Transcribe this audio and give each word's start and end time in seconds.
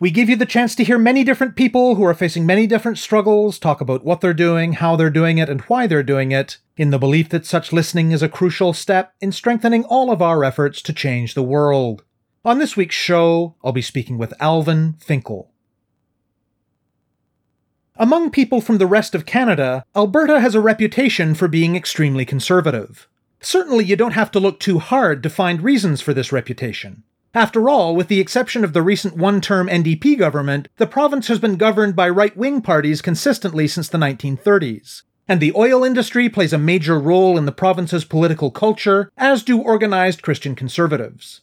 We 0.00 0.10
give 0.10 0.30
you 0.30 0.36
the 0.36 0.46
chance 0.46 0.74
to 0.76 0.84
hear 0.84 0.96
many 0.96 1.24
different 1.24 1.56
people 1.56 1.96
who 1.96 2.04
are 2.04 2.14
facing 2.14 2.46
many 2.46 2.66
different 2.66 2.96
struggles 2.96 3.58
talk 3.58 3.82
about 3.82 4.02
what 4.02 4.22
they're 4.22 4.32
doing, 4.32 4.72
how 4.72 4.96
they're 4.96 5.10
doing 5.10 5.36
it, 5.36 5.50
and 5.50 5.60
why 5.62 5.86
they're 5.86 6.02
doing 6.02 6.32
it, 6.32 6.56
in 6.78 6.88
the 6.88 6.98
belief 6.98 7.28
that 7.28 7.44
such 7.44 7.70
listening 7.70 8.10
is 8.10 8.22
a 8.22 8.28
crucial 8.28 8.72
step 8.72 9.12
in 9.20 9.30
strengthening 9.30 9.84
all 9.84 10.10
of 10.10 10.22
our 10.22 10.42
efforts 10.42 10.80
to 10.80 10.94
change 10.94 11.34
the 11.34 11.42
world. 11.42 12.02
On 12.46 12.58
this 12.58 12.78
week's 12.78 12.94
show, 12.94 13.56
I'll 13.62 13.72
be 13.72 13.82
speaking 13.82 14.16
with 14.16 14.32
Alvin 14.40 14.94
Finkel. 14.94 15.52
Among 17.96 18.30
people 18.30 18.62
from 18.62 18.78
the 18.78 18.86
rest 18.86 19.14
of 19.14 19.26
Canada, 19.26 19.84
Alberta 19.94 20.40
has 20.40 20.54
a 20.54 20.62
reputation 20.62 21.34
for 21.34 21.46
being 21.46 21.76
extremely 21.76 22.24
conservative. 22.24 23.06
Certainly, 23.42 23.84
you 23.84 23.96
don't 23.96 24.12
have 24.12 24.30
to 24.30 24.40
look 24.40 24.60
too 24.60 24.78
hard 24.78 25.22
to 25.22 25.28
find 25.28 25.60
reasons 25.60 26.00
for 26.00 26.14
this 26.14 26.32
reputation. 26.32 27.02
After 27.34 27.68
all, 27.68 27.94
with 27.94 28.08
the 28.08 28.18
exception 28.18 28.64
of 28.64 28.72
the 28.72 28.82
recent 28.82 29.16
one 29.16 29.40
term 29.40 29.68
NDP 29.68 30.18
government, 30.18 30.68
the 30.78 30.86
province 30.86 31.28
has 31.28 31.38
been 31.38 31.56
governed 31.56 31.94
by 31.94 32.08
right 32.08 32.36
wing 32.36 32.60
parties 32.60 33.00
consistently 33.00 33.68
since 33.68 33.88
the 33.88 33.98
1930s. 33.98 35.02
And 35.28 35.40
the 35.40 35.52
oil 35.54 35.84
industry 35.84 36.28
plays 36.28 36.52
a 36.52 36.58
major 36.58 36.98
role 36.98 37.38
in 37.38 37.44
the 37.44 37.52
province's 37.52 38.04
political 38.04 38.50
culture, 38.50 39.12
as 39.16 39.44
do 39.44 39.60
organized 39.60 40.22
Christian 40.22 40.56
conservatives. 40.56 41.42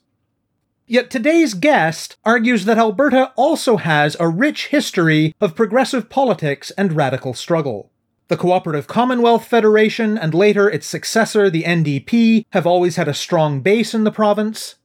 Yet 0.87 1.09
today's 1.09 1.53
guest 1.53 2.17
argues 2.25 2.65
that 2.65 2.77
Alberta 2.77 3.31
also 3.37 3.77
has 3.77 4.17
a 4.19 4.27
rich 4.27 4.67
history 4.67 5.33
of 5.39 5.55
progressive 5.55 6.09
politics 6.09 6.69
and 6.71 6.93
radical 6.93 7.33
struggle. 7.33 7.91
The 8.27 8.35
Cooperative 8.35 8.87
Commonwealth 8.87 9.45
Federation 9.45 10.17
and 10.17 10.33
later 10.33 10.69
its 10.69 10.85
successor, 10.85 11.49
the 11.49 11.63
NDP, 11.63 12.45
have 12.51 12.67
always 12.67 12.97
had 12.97 13.07
a 13.07 13.13
strong 13.13 13.61
base 13.61 13.93
in 13.93 14.03
the 14.03 14.11
province. 14.11 14.75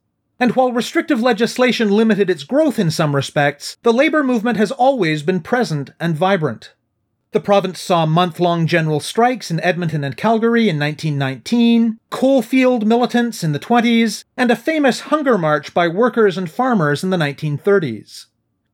And 0.43 0.57
while 0.57 0.73
restrictive 0.73 1.21
legislation 1.21 1.89
limited 1.89 2.29
its 2.29 2.43
growth 2.43 2.77
in 2.77 2.91
some 2.91 3.15
respects, 3.15 3.77
the 3.83 3.93
labor 3.93 4.25
movement 4.25 4.57
has 4.57 4.73
always 4.73 5.23
been 5.23 5.39
present 5.39 5.91
and 6.01 6.17
vibrant. 6.17 6.73
The 7.31 7.39
province 7.39 7.79
saw 7.79 8.05
month 8.05 8.41
long 8.41 8.67
general 8.67 8.99
strikes 8.99 9.49
in 9.49 9.61
Edmonton 9.61 10.03
and 10.03 10.17
Calgary 10.17 10.67
in 10.67 10.77
1919, 10.77 11.97
coalfield 12.09 12.85
militants 12.85 13.41
in 13.41 13.53
the 13.53 13.57
20s, 13.57 14.25
and 14.35 14.51
a 14.51 14.57
famous 14.57 14.99
hunger 15.11 15.37
march 15.37 15.73
by 15.73 15.87
workers 15.87 16.37
and 16.37 16.51
farmers 16.51 17.05
in 17.05 17.09
the 17.09 17.15
1930s. 17.15 18.25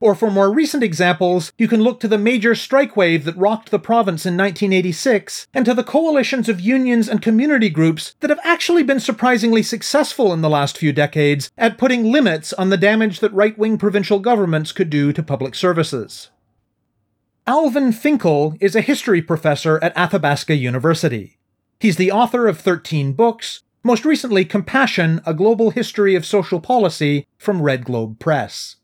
Or 0.01 0.15
for 0.15 0.31
more 0.31 0.49
recent 0.53 0.81
examples, 0.81 1.51
you 1.57 1.67
can 1.67 1.81
look 1.81 1.99
to 1.99 2.07
the 2.07 2.17
major 2.17 2.55
strike 2.55 2.95
wave 2.95 3.25
that 3.25 3.35
rocked 3.35 3.69
the 3.69 3.79
province 3.79 4.25
in 4.25 4.37
1986, 4.37 5.47
and 5.53 5.65
to 5.65 5.73
the 5.73 5.83
coalitions 5.83 6.47
of 6.47 6.61
unions 6.61 7.09
and 7.09 7.21
community 7.21 7.69
groups 7.69 8.15
that 8.21 8.29
have 8.29 8.39
actually 8.43 8.83
been 8.83 9.01
surprisingly 9.01 9.61
successful 9.61 10.31
in 10.31 10.39
the 10.39 10.49
last 10.49 10.77
few 10.77 10.93
decades 10.93 11.51
at 11.57 11.77
putting 11.77 12.11
limits 12.11 12.53
on 12.53 12.69
the 12.69 12.77
damage 12.77 13.19
that 13.19 13.33
right 13.33 13.57
wing 13.57 13.77
provincial 13.77 14.19
governments 14.19 14.71
could 14.71 14.89
do 14.89 15.11
to 15.11 15.21
public 15.21 15.53
services. 15.53 16.29
Alvin 17.45 17.91
Finkel 17.91 18.55
is 18.61 18.77
a 18.77 18.81
history 18.81 19.21
professor 19.21 19.83
at 19.83 19.97
Athabasca 19.97 20.55
University. 20.55 21.39
He's 21.77 21.97
the 21.97 22.11
author 22.11 22.47
of 22.47 22.59
13 22.59 23.11
books, 23.13 23.63
most 23.83 24.05
recently 24.05 24.45
Compassion, 24.45 25.21
A 25.25 25.33
Global 25.33 25.71
History 25.71 26.15
of 26.15 26.25
Social 26.25 26.61
Policy 26.61 27.25
from 27.37 27.61
Red 27.61 27.83
Globe 27.83 28.17
Press. 28.19 28.77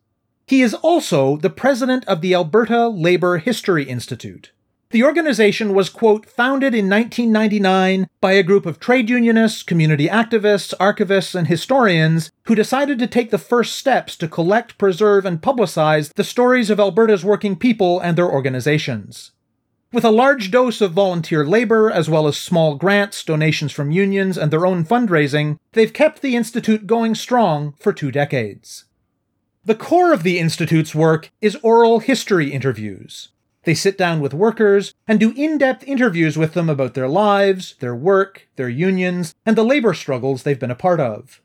He 0.47 0.61
is 0.61 0.75
also 0.75 1.37
the 1.37 1.49
president 1.49 2.05
of 2.05 2.21
the 2.21 2.35
Alberta 2.35 2.87
Labour 2.87 3.37
History 3.37 3.83
Institute. 3.83 4.51
The 4.91 5.03
organization 5.03 5.73
was, 5.73 5.89
quote, 5.89 6.27
founded 6.27 6.75
in 6.75 6.87
1999 6.87 8.07
by 8.21 8.33
a 8.33 8.43
group 8.43 8.67
of 8.67 8.79
trade 8.79 9.09
unionists, 9.09 9.63
community 9.63 10.07
activists, 10.07 10.73
archivists, 10.79 11.33
and 11.33 11.47
historians 11.47 12.31
who 12.43 12.53
decided 12.53 12.99
to 12.99 13.07
take 13.07 13.31
the 13.31 13.39
first 13.39 13.75
steps 13.75 14.15
to 14.17 14.27
collect, 14.27 14.77
preserve, 14.77 15.25
and 15.25 15.41
publicize 15.41 16.13
the 16.13 16.23
stories 16.23 16.69
of 16.69 16.79
Alberta's 16.79 17.25
working 17.25 17.55
people 17.55 17.99
and 17.99 18.15
their 18.15 18.29
organizations. 18.29 19.31
With 19.91 20.05
a 20.05 20.11
large 20.11 20.51
dose 20.51 20.79
of 20.79 20.91
volunteer 20.91 21.45
labor, 21.45 21.89
as 21.89 22.07
well 22.07 22.27
as 22.27 22.37
small 22.37 22.75
grants, 22.75 23.23
donations 23.23 23.71
from 23.71 23.91
unions, 23.91 24.37
and 24.37 24.51
their 24.51 24.65
own 24.65 24.85
fundraising, 24.85 25.57
they've 25.73 25.91
kept 25.91 26.21
the 26.21 26.35
Institute 26.35 26.85
going 26.85 27.15
strong 27.15 27.73
for 27.79 27.91
two 27.91 28.11
decades. 28.11 28.84
The 29.67 29.73
core 29.73 30.13
of 30.13 30.21
the 30.21 30.37
Institute's 30.37 30.93
work 30.93 31.31
is 31.41 31.57
oral 31.63 31.97
history 31.97 32.53
interviews. 32.53 33.29
They 33.63 33.73
sit 33.73 33.97
down 33.97 34.19
with 34.19 34.31
workers 34.31 34.93
and 35.07 35.19
do 35.19 35.33
in 35.35 35.57
depth 35.57 35.83
interviews 35.87 36.37
with 36.37 36.53
them 36.53 36.69
about 36.69 36.93
their 36.93 37.07
lives, 37.07 37.73
their 37.79 37.95
work, 37.95 38.47
their 38.57 38.69
unions, 38.69 39.33
and 39.43 39.57
the 39.57 39.65
labor 39.65 39.95
struggles 39.95 40.43
they've 40.43 40.59
been 40.59 40.69
a 40.69 40.75
part 40.75 40.99
of. 40.99 41.41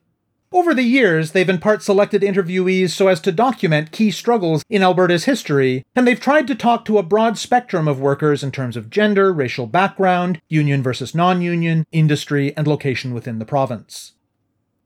Over 0.53 0.75
the 0.75 0.82
years, 0.82 1.32
they've 1.32 1.48
in 1.48 1.60
part 1.60 1.82
selected 1.82 2.20
interviewees 2.20 2.91
so 2.91 3.08
as 3.08 3.20
to 3.22 3.32
document 3.32 3.91
key 3.91 4.10
struggles 4.10 4.64
in 4.69 4.82
Alberta's 4.82 5.25
history, 5.25 5.82
and 5.97 6.06
they've 6.06 6.20
tried 6.20 6.47
to 6.48 6.54
talk 6.54 6.84
to 6.84 6.98
a 6.98 7.02
broad 7.02 7.38
spectrum 7.38 7.88
of 7.88 8.00
workers 8.00 8.42
in 8.42 8.52
terms 8.52 8.76
of 8.76 8.91
gender, 8.91 9.32
racial 9.32 9.66
background, 9.66 10.42
union 10.50 10.82
versus 10.82 11.14
non 11.14 11.41
union, 11.41 11.87
industry, 11.91 12.54
and 12.54 12.66
location 12.66 13.14
within 13.14 13.38
the 13.38 13.47
province. 13.47 14.12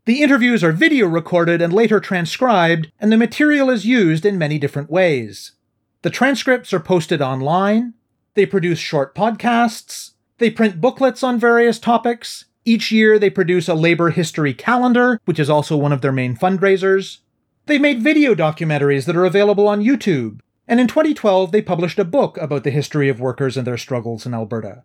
The 0.07 0.23
interviews 0.23 0.63
are 0.63 0.73
video 0.73 1.07
recorded 1.07 1.63
and 1.63 1.73
later 1.73 1.99
transcribed, 1.99 2.93
and 3.01 3.11
the 3.11 3.17
material 3.17 3.71
is 3.71 3.87
used 3.87 4.27
in 4.27 4.37
many 4.37 4.59
different 4.59 4.91
ways. 4.91 5.53
The 6.03 6.11
transcripts 6.11 6.75
are 6.75 6.81
posted 6.81 7.23
online, 7.23 7.95
they 8.35 8.45
produce 8.45 8.79
short 8.79 9.15
podcasts, 9.15 10.11
they 10.37 10.51
print 10.51 10.79
booklets 10.79 11.23
on 11.23 11.39
various 11.39 11.79
topics. 11.79 12.45
Each 12.67 12.93
year, 12.93 13.19
they 13.19 13.31
produce 13.31 13.67
a 13.67 13.75
labor 13.75 14.11
history 14.11 14.53
calendar, 14.53 15.21
which 15.25 15.39
is 15.39 15.49
also 15.49 15.75
one 15.75 15.93
of 15.93 16.03
their 16.03 16.13
main 16.13 16.37
fundraisers. 16.37 17.19
They've 17.65 17.81
made 17.81 18.03
video 18.03 18.35
documentaries 18.35 19.07
that 19.07 19.17
are 19.17 19.25
available 19.25 19.67
on 19.67 19.83
YouTube, 19.83 20.41
and 20.69 20.81
in 20.81 20.87
2012, 20.87 21.51
they 21.51 21.63
published 21.63 21.99
a 21.99 22.05
book 22.05 22.37
about 22.37 22.63
the 22.65 22.71
history 22.71 23.09
of 23.09 23.21
workers 23.21 23.57
and 23.57 23.67
their 23.67 23.79
struggles 23.79 24.27
in 24.27 24.35
Alberta. 24.35 24.83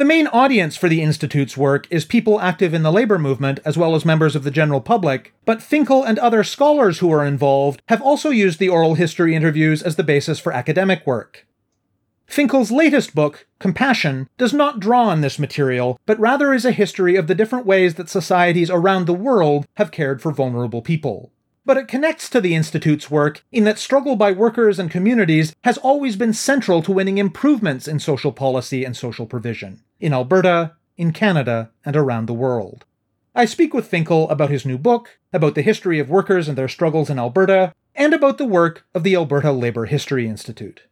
The 0.00 0.06
main 0.06 0.28
audience 0.28 0.78
for 0.78 0.88
the 0.88 1.02
Institute's 1.02 1.58
work 1.58 1.86
is 1.90 2.06
people 2.06 2.40
active 2.40 2.72
in 2.72 2.82
the 2.82 2.90
labor 2.90 3.18
movement 3.18 3.60
as 3.66 3.76
well 3.76 3.94
as 3.94 4.02
members 4.02 4.34
of 4.34 4.44
the 4.44 4.50
general 4.50 4.80
public, 4.80 5.34
but 5.44 5.60
Finkel 5.60 6.02
and 6.02 6.18
other 6.18 6.42
scholars 6.42 7.00
who 7.00 7.12
are 7.12 7.22
involved 7.22 7.82
have 7.90 8.00
also 8.00 8.30
used 8.30 8.58
the 8.58 8.70
oral 8.70 8.94
history 8.94 9.34
interviews 9.34 9.82
as 9.82 9.96
the 9.96 10.02
basis 10.02 10.40
for 10.40 10.54
academic 10.54 11.06
work. 11.06 11.46
Finkel's 12.26 12.70
latest 12.70 13.14
book, 13.14 13.46
Compassion, 13.58 14.26
does 14.38 14.54
not 14.54 14.80
draw 14.80 15.02
on 15.02 15.20
this 15.20 15.38
material, 15.38 16.00
but 16.06 16.18
rather 16.18 16.54
is 16.54 16.64
a 16.64 16.72
history 16.72 17.16
of 17.16 17.26
the 17.26 17.34
different 17.34 17.66
ways 17.66 17.96
that 17.96 18.08
societies 18.08 18.70
around 18.70 19.06
the 19.06 19.12
world 19.12 19.66
have 19.74 19.90
cared 19.90 20.22
for 20.22 20.32
vulnerable 20.32 20.80
people. 20.80 21.30
But 21.66 21.76
it 21.76 21.88
connects 21.88 22.30
to 22.30 22.40
the 22.40 22.54
Institute's 22.54 23.10
work 23.10 23.44
in 23.52 23.64
that 23.64 23.78
struggle 23.78 24.16
by 24.16 24.32
workers 24.32 24.78
and 24.78 24.90
communities 24.90 25.54
has 25.64 25.76
always 25.76 26.16
been 26.16 26.32
central 26.32 26.80
to 26.84 26.90
winning 26.90 27.18
improvements 27.18 27.86
in 27.86 28.00
social 28.00 28.32
policy 28.32 28.82
and 28.82 28.96
social 28.96 29.26
provision, 29.26 29.82
in 30.00 30.12
Alberta, 30.12 30.72
in 30.96 31.12
Canada, 31.12 31.70
and 31.84 31.94
around 31.94 32.26
the 32.26 32.34
world. 32.34 32.84
I 33.34 33.44
speak 33.44 33.72
with 33.72 33.86
Finkel 33.86 34.28
about 34.28 34.50
his 34.50 34.66
new 34.66 34.78
book, 34.78 35.18
about 35.32 35.54
the 35.54 35.62
history 35.62 36.00
of 36.00 36.10
workers 36.10 36.48
and 36.48 36.58
their 36.58 36.68
struggles 36.68 37.10
in 37.10 37.18
Alberta, 37.18 37.72
and 37.94 38.12
about 38.12 38.38
the 38.38 38.46
work 38.46 38.84
of 38.94 39.02
the 39.04 39.14
Alberta 39.14 39.52
Labour 39.52 39.86
History 39.86 40.26
Institute. 40.26 40.82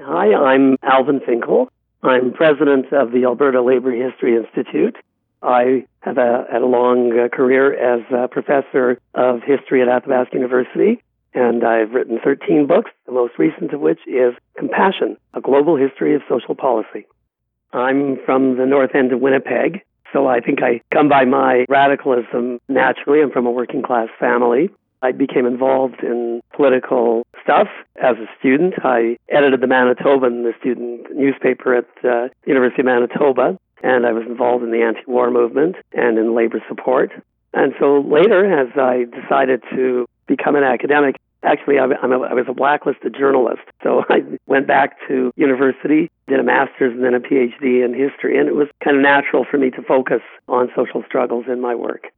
Hi, 0.00 0.32
I'm 0.32 0.76
Alvin 0.82 1.20
Finkel. 1.20 1.68
I'm 2.02 2.32
president 2.32 2.92
of 2.92 3.12
the 3.12 3.24
Alberta 3.24 3.60
Labour 3.60 3.92
History 3.92 4.36
Institute. 4.36 4.96
I 5.42 5.86
have 6.00 6.18
a, 6.18 6.46
had 6.50 6.62
a 6.62 6.66
long 6.66 7.12
uh, 7.18 7.28
career 7.28 7.72
as 7.72 8.02
a 8.12 8.28
professor 8.28 8.98
of 9.14 9.42
history 9.42 9.82
at 9.82 9.88
Athabasca 9.88 10.34
University, 10.34 11.02
and 11.34 11.64
I've 11.64 11.92
written 11.92 12.18
13 12.22 12.66
books, 12.66 12.90
the 13.06 13.12
most 13.12 13.38
recent 13.38 13.72
of 13.72 13.80
which 13.80 14.00
is 14.06 14.34
Compassion, 14.56 15.16
A 15.34 15.40
Global 15.40 15.76
History 15.76 16.14
of 16.14 16.22
Social 16.28 16.54
Policy. 16.54 17.06
I'm 17.72 18.18
from 18.24 18.56
the 18.56 18.66
north 18.66 18.94
end 18.94 19.12
of 19.12 19.20
Winnipeg, 19.20 19.82
so 20.12 20.26
I 20.26 20.40
think 20.40 20.62
I 20.62 20.80
come 20.92 21.08
by 21.08 21.24
my 21.24 21.64
radicalism 21.68 22.60
naturally. 22.68 23.22
I'm 23.22 23.30
from 23.30 23.46
a 23.46 23.50
working 23.50 23.82
class 23.82 24.08
family. 24.18 24.70
I 25.02 25.12
became 25.12 25.46
involved 25.46 26.02
in 26.02 26.42
political 26.54 27.26
stuff 27.42 27.68
as 28.02 28.16
a 28.18 28.26
student. 28.38 28.74
I 28.84 29.16
edited 29.30 29.60
the 29.60 29.66
Manitoban, 29.66 30.42
the 30.42 30.52
student 30.60 31.06
newspaper 31.14 31.74
at 31.74 31.86
uh, 32.04 32.28
the 32.28 32.46
University 32.46 32.82
of 32.82 32.86
Manitoba 32.86 33.58
and 33.82 34.06
I 34.06 34.12
was 34.12 34.24
involved 34.26 34.64
in 34.64 34.70
the 34.70 34.82
anti-war 34.82 35.30
movement 35.30 35.76
and 35.92 36.18
in 36.18 36.34
labor 36.34 36.62
support. 36.68 37.12
And 37.52 37.72
so 37.80 38.00
later, 38.00 38.60
as 38.60 38.68
I 38.76 39.04
decided 39.04 39.62
to 39.74 40.06
become 40.26 40.54
an 40.54 40.64
academic, 40.64 41.16
Actually, 41.42 41.78
I'm 41.78 41.92
a, 41.92 42.20
I 42.20 42.34
was 42.34 42.46
a 42.48 42.52
blacklisted 42.52 43.14
journalist. 43.18 43.62
So 43.82 44.04
I 44.10 44.22
went 44.46 44.66
back 44.66 44.98
to 45.08 45.32
university, 45.36 46.10
did 46.28 46.40
a 46.40 46.42
master's 46.42 46.92
and 46.92 47.04
then 47.04 47.14
a 47.14 47.20
PhD 47.20 47.84
in 47.84 47.94
history, 47.94 48.38
and 48.38 48.48
it 48.48 48.54
was 48.54 48.68
kind 48.84 48.96
of 48.96 49.02
natural 49.02 49.44
for 49.50 49.58
me 49.58 49.70
to 49.70 49.82
focus 49.82 50.20
on 50.48 50.70
social 50.76 51.02
struggles 51.06 51.46
in 51.48 51.60
my 51.60 51.74
work. 51.74 52.08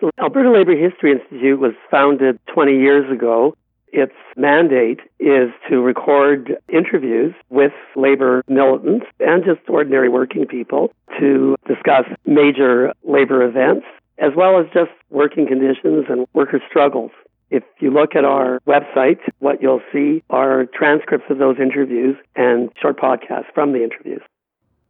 The 0.00 0.10
Alberta 0.18 0.50
Labour 0.50 0.76
History 0.76 1.12
Institute 1.12 1.58
was 1.58 1.72
founded 1.90 2.38
20 2.46 2.72
years 2.72 3.10
ago. 3.10 3.54
Its 3.92 4.14
mandate 4.36 5.00
is 5.18 5.50
to 5.68 5.80
record 5.80 6.56
interviews 6.68 7.34
with 7.50 7.72
labor 7.96 8.42
militants 8.48 9.06
and 9.18 9.44
just 9.44 9.60
ordinary 9.68 10.08
working 10.08 10.46
people 10.46 10.92
to 11.18 11.56
discuss 11.66 12.04
major 12.24 12.94
labor 13.02 13.42
events 13.42 13.84
as 14.20 14.32
well 14.36 14.60
as 14.60 14.66
just 14.72 14.90
working 15.08 15.46
conditions 15.46 16.06
and 16.08 16.26
worker 16.34 16.60
struggles. 16.68 17.10
If 17.50 17.64
you 17.80 17.90
look 17.90 18.14
at 18.14 18.24
our 18.24 18.60
website, 18.66 19.18
what 19.40 19.60
you'll 19.60 19.82
see 19.92 20.22
are 20.30 20.66
transcripts 20.66 21.30
of 21.30 21.38
those 21.38 21.56
interviews 21.58 22.16
and 22.36 22.70
short 22.80 22.98
podcasts 22.98 23.52
from 23.52 23.72
the 23.72 23.82
interviews. 23.82 24.22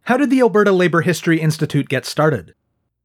How 0.02 0.16
did 0.16 0.30
the 0.30 0.40
Alberta 0.40 0.72
Labour 0.72 1.00
History 1.00 1.40
Institute 1.40 1.88
get 1.88 2.04
started? 2.04 2.54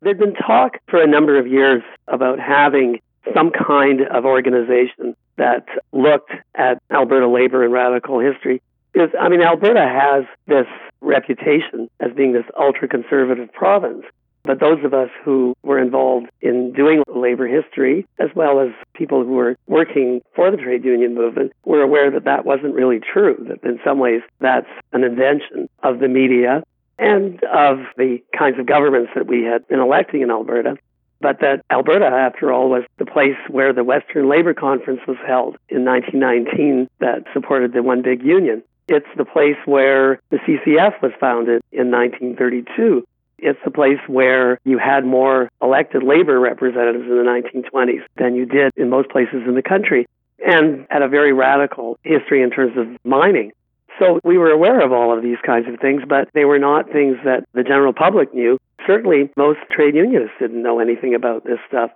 There'd 0.02 0.19
been 0.19 0.36
talk 0.36 0.78
for 0.90 1.02
a 1.02 1.07
number 1.07 1.40
of 1.40 1.48
years 1.48 1.84
about 2.07 2.40
having 2.40 3.00
some 3.34 3.52
kind 3.52 4.02
of 4.02 4.25
organization 4.25 5.16
that 5.38 5.66
looked 5.92 6.31
at 6.56 6.81
Alberta 6.92 7.28
labor 7.28 7.63
and 7.63 7.74
radical 7.74 8.19
history. 8.19 8.62
Because, 8.94 9.10
I 9.19 9.30
mean, 9.30 9.42
Alberta 9.42 9.81
has 9.81 10.25
this 10.48 10.68
reputation 11.01 11.90
as 12.00 12.12
being 12.13 12.34
this 12.34 12.46
ultra 12.60 12.88
conservative 12.88 13.51
province. 13.51 14.04
But 14.46 14.60
those 14.60 14.84
of 14.84 14.94
us 14.94 15.10
who 15.24 15.56
were 15.64 15.80
involved 15.80 16.28
in 16.42 16.72
doing 16.72 17.04
labor 17.08 17.48
history, 17.48 18.06
as 18.20 18.30
well 18.36 18.60
as 18.60 18.70
people 18.94 19.24
who 19.24 19.34
were 19.34 19.58
working 19.68 20.22
for 20.36 20.52
the 20.52 20.58
trade 20.58 20.86
union 20.86 21.16
movement, 21.16 21.52
were 21.66 21.82
aware 21.82 22.12
that 22.12 22.26
that 22.26 22.46
wasn't 22.46 22.76
really 22.76 23.00
true, 23.00 23.36
that 23.50 23.68
in 23.68 23.80
some 23.84 24.00
ways 24.00 24.22
that's 24.40 24.70
an 24.94 25.04
invention 25.04 25.68
of 25.82 26.00
the 26.00 26.08
media 26.08 26.64
and 27.00 27.44
of 27.46 27.80
the 27.98 28.20
kinds 28.38 28.60
of 28.60 28.66
governments 28.66 29.12
that 29.16 29.28
we 29.28 29.44
had 29.44 29.68
been 29.68 29.80
electing 29.80 30.22
in 30.22 30.30
Alberta. 30.30 30.78
But 31.22 31.40
that 31.40 31.66
Alberta, 31.72 32.06
after 32.06 32.52
all, 32.52 32.70
was 32.70 32.84
the 32.98 33.06
place 33.06 33.38
where 33.50 33.74
the 33.74 33.84
Western 33.84 34.30
Labor 34.30 34.54
Conference 34.54 35.02
was 35.08 35.18
held 35.26 35.58
in 35.70 35.84
1919 35.84 36.88
that 37.00 37.24
supported 37.34 37.74
the 37.74 37.82
one 37.82 38.02
big 38.02 38.22
union. 38.22 38.62
It's 38.88 39.08
the 39.18 39.26
place 39.26 39.58
where 39.66 40.22
the 40.30 40.38
CCF 40.38 41.02
was 41.02 41.12
founded 41.20 41.64
in 41.72 41.90
1932 41.90 43.04
it's 43.46 43.60
a 43.66 43.72
place 43.72 44.00
where 44.08 44.60
you 44.66 44.80
had 44.80 45.06
more 45.06 45.50
elected 45.62 46.04
labor 46.04 46.40
representatives 46.40 47.06
in 47.06 47.16
the 47.16 47.24
1920s 47.24 48.04
than 48.18 48.36
you 48.36 48.46
did 48.46 48.74
in 48.76 48.90
most 48.90 49.10
places 49.10 49.44
in 49.48 49.54
the 49.54 49.62
country, 49.62 50.08
and 50.46 50.86
had 50.90 51.04
a 51.04 51.08
very 51.08 51.32
radical 51.32 52.00
history 52.04 52.42
in 52.42 52.50
terms 52.50 52.76
of 52.76 52.88
mining. 53.06 53.52
So 54.00 54.20
we 54.24 54.38
were 54.38 54.50
aware 54.50 54.82
of 54.82 54.92
all 54.92 55.16
of 55.16 55.24
these 55.24 55.38
kinds 55.46 55.68
of 55.70 55.80
things, 55.80 56.02
but 56.08 56.28
they 56.34 56.44
were 56.44 56.60
not 56.60 56.92
things 56.92 57.18
that 57.24 57.46
the 57.54 57.64
general 57.64 57.94
public 57.94 58.34
knew. 58.34 58.60
Certainly, 58.86 59.30
most 59.38 59.60
trade 59.72 59.96
unionists 59.96 60.36
didn't 60.40 60.62
know 60.62 60.80
anything 60.80 61.16
about 61.16 61.46
this 61.46 61.60
stuff. 61.68 61.92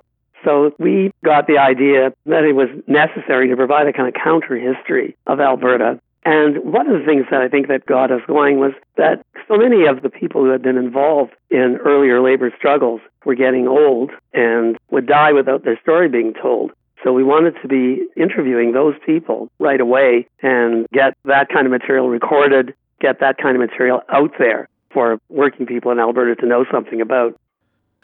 So 0.45 0.71
we 0.79 1.11
got 1.25 1.47
the 1.47 1.57
idea 1.57 2.13
that 2.25 2.43
it 2.45 2.53
was 2.53 2.69
necessary 2.87 3.49
to 3.49 3.55
provide 3.57 3.87
a 3.87 3.93
kind 3.93 4.07
of 4.07 4.13
counter 4.13 4.55
history 4.55 5.17
of 5.27 5.41
Alberta 5.41 5.99
and 6.25 6.57
one 6.63 6.89
of 6.89 6.99
the 6.99 7.05
things 7.05 7.25
that 7.31 7.41
I 7.41 7.47
think 7.47 7.67
that 7.67 7.85
got 7.85 8.11
us 8.11 8.21
going 8.27 8.59
was 8.59 8.73
that 8.97 9.25
so 9.47 9.57
many 9.57 9.85
of 9.87 10.01
the 10.01 10.09
people 10.09 10.43
who 10.43 10.51
had 10.51 10.61
been 10.61 10.77
involved 10.77 11.33
in 11.49 11.77
earlier 11.85 12.21
labor 12.21 12.51
struggles 12.57 13.01
were 13.25 13.35
getting 13.35 13.67
old 13.67 14.11
and 14.33 14.77
would 14.91 15.07
die 15.07 15.31
without 15.31 15.63
their 15.63 15.79
story 15.81 16.09
being 16.09 16.33
told. 16.33 16.71
So 17.03 17.13
we 17.13 17.23
wanted 17.23 17.55
to 17.61 17.67
be 17.67 18.05
interviewing 18.17 18.73
those 18.73 18.95
people 19.05 19.49
right 19.59 19.79
away 19.79 20.27
and 20.41 20.85
get 20.91 21.15
that 21.23 21.47
kind 21.49 21.65
of 21.65 21.71
material 21.71 22.09
recorded, 22.09 22.73
get 22.99 23.21
that 23.21 23.37
kind 23.37 23.55
of 23.55 23.61
material 23.61 24.01
out 24.09 24.31
there 24.37 24.67
for 24.91 25.19
working 25.29 25.65
people 25.65 25.91
in 25.91 25.99
Alberta 25.99 26.35
to 26.41 26.45
know 26.45 26.65
something 26.69 26.99
about. 26.99 27.39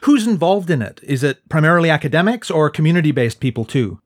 Who's 0.02 0.26
involved 0.26 0.70
in 0.70 0.80
it? 0.80 1.00
Is 1.02 1.22
it 1.22 1.46
primarily 1.48 1.90
academics 1.90 2.50
or 2.50 2.70
community 2.70 3.12
based 3.12 3.40
people 3.40 3.64
too? 3.66 4.00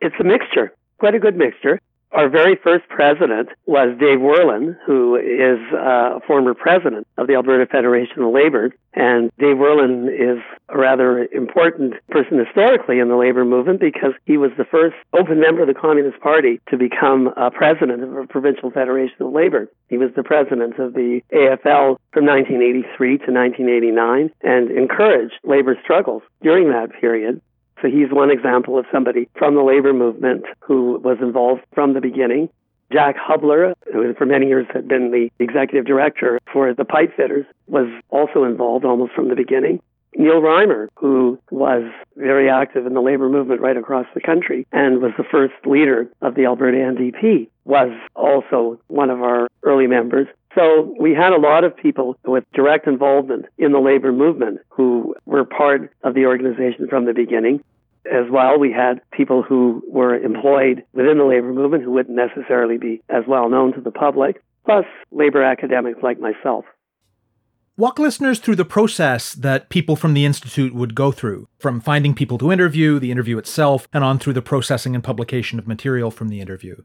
It's 0.00 0.14
a 0.18 0.24
mixture, 0.24 0.74
quite 0.98 1.14
a 1.14 1.18
good 1.20 1.36
mixture. 1.36 1.80
Our 2.12 2.30
very 2.30 2.56
first 2.56 2.88
president 2.88 3.50
was 3.66 3.96
Dave 4.00 4.20
Werlin, 4.20 4.76
who 4.86 5.16
is 5.16 5.58
uh, 5.74 6.16
a 6.16 6.20
former 6.26 6.54
president 6.54 7.06
of 7.18 7.26
the 7.26 7.34
Alberta 7.34 7.66
Federation 7.66 8.22
of 8.22 8.32
Labor. 8.32 8.72
And 8.94 9.30
Dave 9.38 9.58
Werlin 9.58 10.08
is 10.08 10.42
a 10.70 10.78
rather 10.78 11.24
important 11.32 11.94
person 12.08 12.42
historically 12.42 12.98
in 12.98 13.08
the 13.08 13.16
labor 13.16 13.44
movement 13.44 13.80
because 13.80 14.14
he 14.24 14.38
was 14.38 14.50
the 14.56 14.64
first 14.64 14.96
open 15.12 15.38
member 15.38 15.60
of 15.60 15.68
the 15.68 15.74
Communist 15.74 16.18
Party 16.20 16.60
to 16.70 16.78
become 16.78 17.28
a 17.36 17.50
president 17.50 18.02
of 18.02 18.16
a 18.16 18.26
provincial 18.26 18.70
federation 18.70 19.20
of 19.20 19.32
labor. 19.32 19.68
He 19.88 19.98
was 19.98 20.10
the 20.16 20.22
president 20.22 20.78
of 20.78 20.94
the 20.94 21.20
AFL 21.32 21.98
from 22.12 22.24
1983 22.24 23.18
to 23.18 23.32
1989 23.32 24.30
and 24.42 24.70
encouraged 24.70 25.34
labor 25.44 25.76
struggles 25.84 26.22
during 26.42 26.70
that 26.70 26.90
period. 27.00 27.40
So 27.80 27.88
he's 27.88 28.10
one 28.10 28.30
example 28.30 28.78
of 28.78 28.86
somebody 28.92 29.28
from 29.36 29.54
the 29.54 29.62
labor 29.62 29.92
movement 29.92 30.44
who 30.60 30.98
was 30.98 31.18
involved 31.20 31.62
from 31.74 31.94
the 31.94 32.00
beginning. 32.00 32.48
Jack 32.92 33.16
Hubler, 33.16 33.74
who 33.92 34.14
for 34.14 34.26
many 34.26 34.46
years 34.46 34.66
had 34.72 34.88
been 34.88 35.10
the 35.10 35.30
executive 35.38 35.84
director 35.84 36.40
for 36.52 36.72
the 36.72 36.84
pipe 36.84 37.14
fitters, 37.16 37.44
was 37.66 37.86
also 38.10 38.44
involved 38.44 38.84
almost 38.84 39.12
from 39.12 39.28
the 39.28 39.36
beginning. 39.36 39.80
Neil 40.16 40.40
Reimer, 40.40 40.88
who 40.96 41.38
was 41.50 41.84
very 42.16 42.48
active 42.48 42.86
in 42.86 42.94
the 42.94 43.00
labor 43.00 43.28
movement 43.28 43.60
right 43.60 43.76
across 43.76 44.06
the 44.14 44.20
country 44.20 44.66
and 44.72 45.00
was 45.00 45.12
the 45.16 45.24
first 45.24 45.54
leader 45.64 46.08
of 46.22 46.34
the 46.34 46.46
Alberta 46.46 46.78
NDP, 46.78 47.48
was 47.64 47.92
also 48.16 48.80
one 48.88 49.10
of 49.10 49.20
our 49.20 49.48
early 49.62 49.86
members. 49.86 50.26
So 50.54 50.94
we 50.98 51.14
had 51.14 51.32
a 51.32 51.38
lot 51.38 51.64
of 51.64 51.76
people 51.76 52.16
with 52.24 52.44
direct 52.54 52.86
involvement 52.86 53.46
in 53.58 53.72
the 53.72 53.78
labor 53.78 54.12
movement 54.12 54.60
who 54.70 55.14
were 55.26 55.44
part 55.44 55.92
of 56.02 56.14
the 56.14 56.26
organization 56.26 56.88
from 56.88 57.04
the 57.04 57.12
beginning. 57.12 57.62
As 58.10 58.30
well, 58.30 58.58
we 58.58 58.72
had 58.72 59.02
people 59.10 59.42
who 59.42 59.82
were 59.86 60.16
employed 60.16 60.82
within 60.94 61.18
the 61.18 61.24
labor 61.24 61.52
movement 61.52 61.84
who 61.84 61.90
wouldn't 61.92 62.16
necessarily 62.16 62.78
be 62.78 63.02
as 63.10 63.24
well 63.28 63.50
known 63.50 63.74
to 63.74 63.80
the 63.80 63.90
public, 63.90 64.42
plus 64.64 64.86
labor 65.10 65.42
academics 65.42 66.02
like 66.02 66.18
myself. 66.18 66.64
Walk 67.76 67.98
listeners 67.98 68.40
through 68.40 68.56
the 68.56 68.64
process 68.64 69.34
that 69.34 69.68
people 69.68 69.94
from 69.94 70.14
the 70.14 70.24
Institute 70.24 70.74
would 70.74 70.96
go 70.96 71.12
through, 71.12 71.46
from 71.58 71.80
finding 71.80 72.12
people 72.12 72.38
to 72.38 72.50
interview, 72.50 72.98
the 72.98 73.12
interview 73.12 73.38
itself, 73.38 73.86
and 73.92 74.02
on 74.02 74.18
through 74.18 74.32
the 74.32 74.42
processing 74.42 74.96
and 74.96 75.04
publication 75.04 75.60
of 75.60 75.68
material 75.68 76.10
from 76.10 76.28
the 76.28 76.40
interview. 76.40 76.82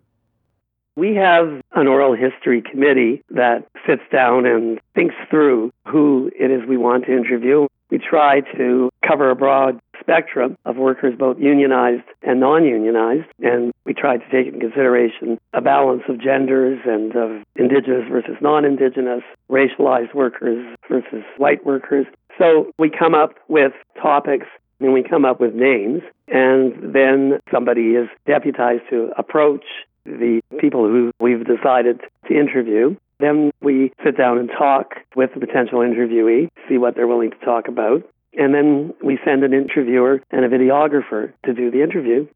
We 0.96 1.16
have 1.16 1.62
an 1.74 1.88
oral 1.88 2.16
history 2.16 2.62
committee 2.62 3.24
that 3.32 3.68
sits 3.88 4.04
down 4.12 4.46
and 4.46 4.80
thinks 4.94 5.16
through 5.30 5.72
who 5.88 6.30
it 6.40 6.52
is 6.52 6.68
we 6.68 6.78
want 6.78 7.06
to 7.06 7.12
interview. 7.12 7.68
We 7.90 7.98
try 7.98 8.42
to 8.58 8.90
cover 9.08 9.30
a 9.30 9.36
broad 9.36 9.80
spectrum 10.00 10.58
of 10.66 10.78
workers, 10.78 11.16
both 11.18 11.38
unionized 11.40 12.04
and 12.22 12.40
non 12.40 12.66
unionized, 12.66 13.28
and 13.40 13.72
we 13.86 13.94
try 13.94 14.18
to 14.18 14.30
take 14.30 14.48
into 14.48 14.60
consideration 14.60 15.40
a 15.54 15.62
balance 15.62 16.04
of 16.10 16.20
genders 16.20 16.80
and 16.86 17.16
of 17.16 17.44
indigenous 17.56 18.08
versus 18.10 18.36
non 18.42 18.66
indigenous, 18.66 19.24
racialized 19.50 20.14
workers 20.14 20.76
versus 20.90 21.24
white 21.38 21.66
workers. 21.66 22.06
So 22.38 22.72
we 22.78 22.90
come 22.90 23.14
up 23.14 23.36
with 23.48 23.74
topics 24.02 24.48
and 24.80 24.94
we 24.94 25.04
come 25.04 25.26
up 25.26 25.40
with 25.40 25.54
names, 25.54 26.02
and 26.28 26.94
then 26.94 27.40
somebody 27.52 27.96
is 27.96 28.10
deputized 28.28 28.84
to 28.90 29.12
approach 29.18 29.64
the 30.06 30.42
people 30.60 30.86
who 30.86 31.12
we've 31.20 31.46
decided 31.46 32.02
to 32.28 32.34
interview. 32.34 32.96
Then 33.20 33.52
we 33.62 33.94
sit 34.04 34.18
down 34.18 34.38
and 34.38 34.50
talk 34.50 34.96
with 35.16 35.34
the 35.34 35.40
potential 35.40 35.80
interviewee, 35.80 36.50
see 36.68 36.78
what 36.78 36.96
they're 36.96 37.08
willing 37.08 37.32
to 37.32 37.46
talk 37.46 37.68
about. 37.68 38.04
And 38.38 38.54
then 38.54 38.94
we 39.04 39.20
send 39.24 39.44
an 39.44 39.54
interviewer 39.54 40.22
and 40.32 40.44
a 40.44 40.50
videographer 40.50 41.32
to 41.46 41.54
do 41.54 41.72
the 41.72 41.84
interview. 41.84 42.28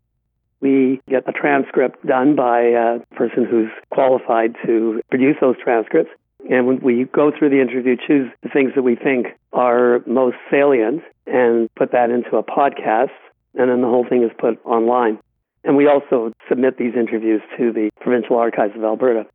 We 0.61 1.01
get 1.09 1.27
a 1.27 1.31
transcript 1.31 2.05
done 2.05 2.35
by 2.35 2.61
a 2.61 2.99
person 3.15 3.45
who's 3.45 3.69
qualified 3.91 4.55
to 4.65 5.01
produce 5.09 5.35
those 5.41 5.55
transcripts. 5.63 6.11
And 6.49 6.67
when 6.67 6.79
we 6.79 7.05
go 7.05 7.31
through 7.37 7.49
the 7.49 7.61
interview, 7.61 7.97
choose 7.97 8.31
the 8.43 8.49
things 8.49 8.71
that 8.75 8.83
we 8.83 8.95
think 8.95 9.27
are 9.53 10.01
most 10.05 10.37
salient 10.49 11.01
and 11.25 11.69
put 11.75 11.91
that 11.91 12.09
into 12.09 12.37
a 12.37 12.43
podcast. 12.43 13.11
And 13.55 13.69
then 13.69 13.81
the 13.81 13.87
whole 13.87 14.05
thing 14.07 14.23
is 14.23 14.31
put 14.37 14.63
online. 14.65 15.19
And 15.63 15.75
we 15.75 15.87
also 15.87 16.31
submit 16.47 16.77
these 16.77 16.93
interviews 16.95 17.41
to 17.57 17.73
the 17.73 17.89
Provincial 17.99 18.37
Archives 18.37 18.75
of 18.75 18.83
Alberta. 18.83 19.25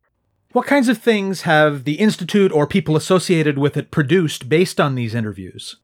What 0.53 0.65
kinds 0.65 0.87
of 0.87 0.97
things 0.97 1.41
have 1.41 1.83
the 1.83 1.95
Institute 1.95 2.51
or 2.51 2.67
people 2.67 2.95
associated 2.95 3.57
with 3.57 3.75
it 3.75 3.91
produced 3.91 4.49
based 4.49 4.79
on 4.79 4.95
these 4.95 5.13
interviews? 5.13 5.77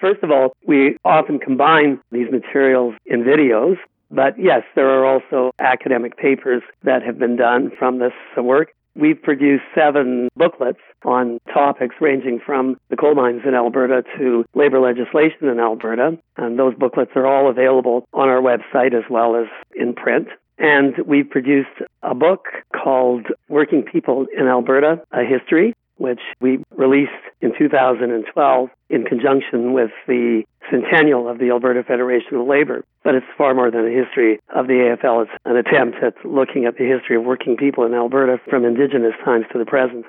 First 0.00 0.22
of 0.22 0.30
all, 0.30 0.56
we 0.66 0.96
often 1.04 1.38
combine 1.38 2.00
these 2.10 2.30
materials 2.30 2.94
in 3.06 3.22
videos, 3.22 3.76
but 4.10 4.38
yes, 4.38 4.62
there 4.74 4.88
are 4.88 5.04
also 5.04 5.50
academic 5.58 6.16
papers 6.16 6.62
that 6.82 7.02
have 7.02 7.18
been 7.18 7.36
done 7.36 7.70
from 7.78 7.98
this 7.98 8.12
work. 8.36 8.72
We've 8.96 9.20
produced 9.20 9.64
seven 9.74 10.28
booklets 10.36 10.78
on 11.04 11.40
topics 11.52 11.96
ranging 12.00 12.40
from 12.44 12.76
the 12.90 12.96
coal 12.96 13.14
mines 13.14 13.42
in 13.46 13.54
Alberta 13.54 14.04
to 14.18 14.44
labor 14.54 14.80
legislation 14.80 15.48
in 15.48 15.58
Alberta. 15.58 16.16
And 16.36 16.58
those 16.58 16.74
booklets 16.74 17.10
are 17.16 17.26
all 17.26 17.50
available 17.50 18.06
on 18.12 18.28
our 18.28 18.40
website 18.40 18.94
as 18.94 19.04
well 19.10 19.36
as 19.36 19.46
in 19.74 19.94
print. 19.94 20.28
And 20.58 20.94
we've 21.06 21.28
produced 21.28 21.82
a 22.02 22.14
book 22.14 22.46
called 22.72 23.26
Working 23.48 23.82
People 23.82 24.26
in 24.36 24.46
Alberta, 24.46 25.02
A 25.12 25.24
History, 25.24 25.73
which 25.96 26.20
we 26.40 26.62
released 26.76 27.12
in 27.40 27.52
2012 27.56 28.68
in 28.90 29.04
conjunction 29.04 29.72
with 29.72 29.90
the 30.06 30.42
centennial 30.70 31.28
of 31.28 31.38
the 31.38 31.50
Alberta 31.50 31.82
Federation 31.82 32.36
of 32.36 32.46
Labor. 32.46 32.84
But 33.02 33.14
it's 33.14 33.26
far 33.36 33.54
more 33.54 33.70
than 33.70 33.86
a 33.86 33.90
history 33.90 34.40
of 34.54 34.66
the 34.66 34.96
AFL. 34.96 35.24
It's 35.24 35.32
an 35.44 35.56
attempt 35.56 35.98
at 36.02 36.14
looking 36.24 36.64
at 36.64 36.76
the 36.76 36.84
history 36.84 37.16
of 37.16 37.24
working 37.24 37.56
people 37.56 37.84
in 37.84 37.94
Alberta 37.94 38.40
from 38.48 38.64
Indigenous 38.64 39.14
times 39.24 39.46
to 39.52 39.58
the 39.58 39.66
present. 39.66 40.06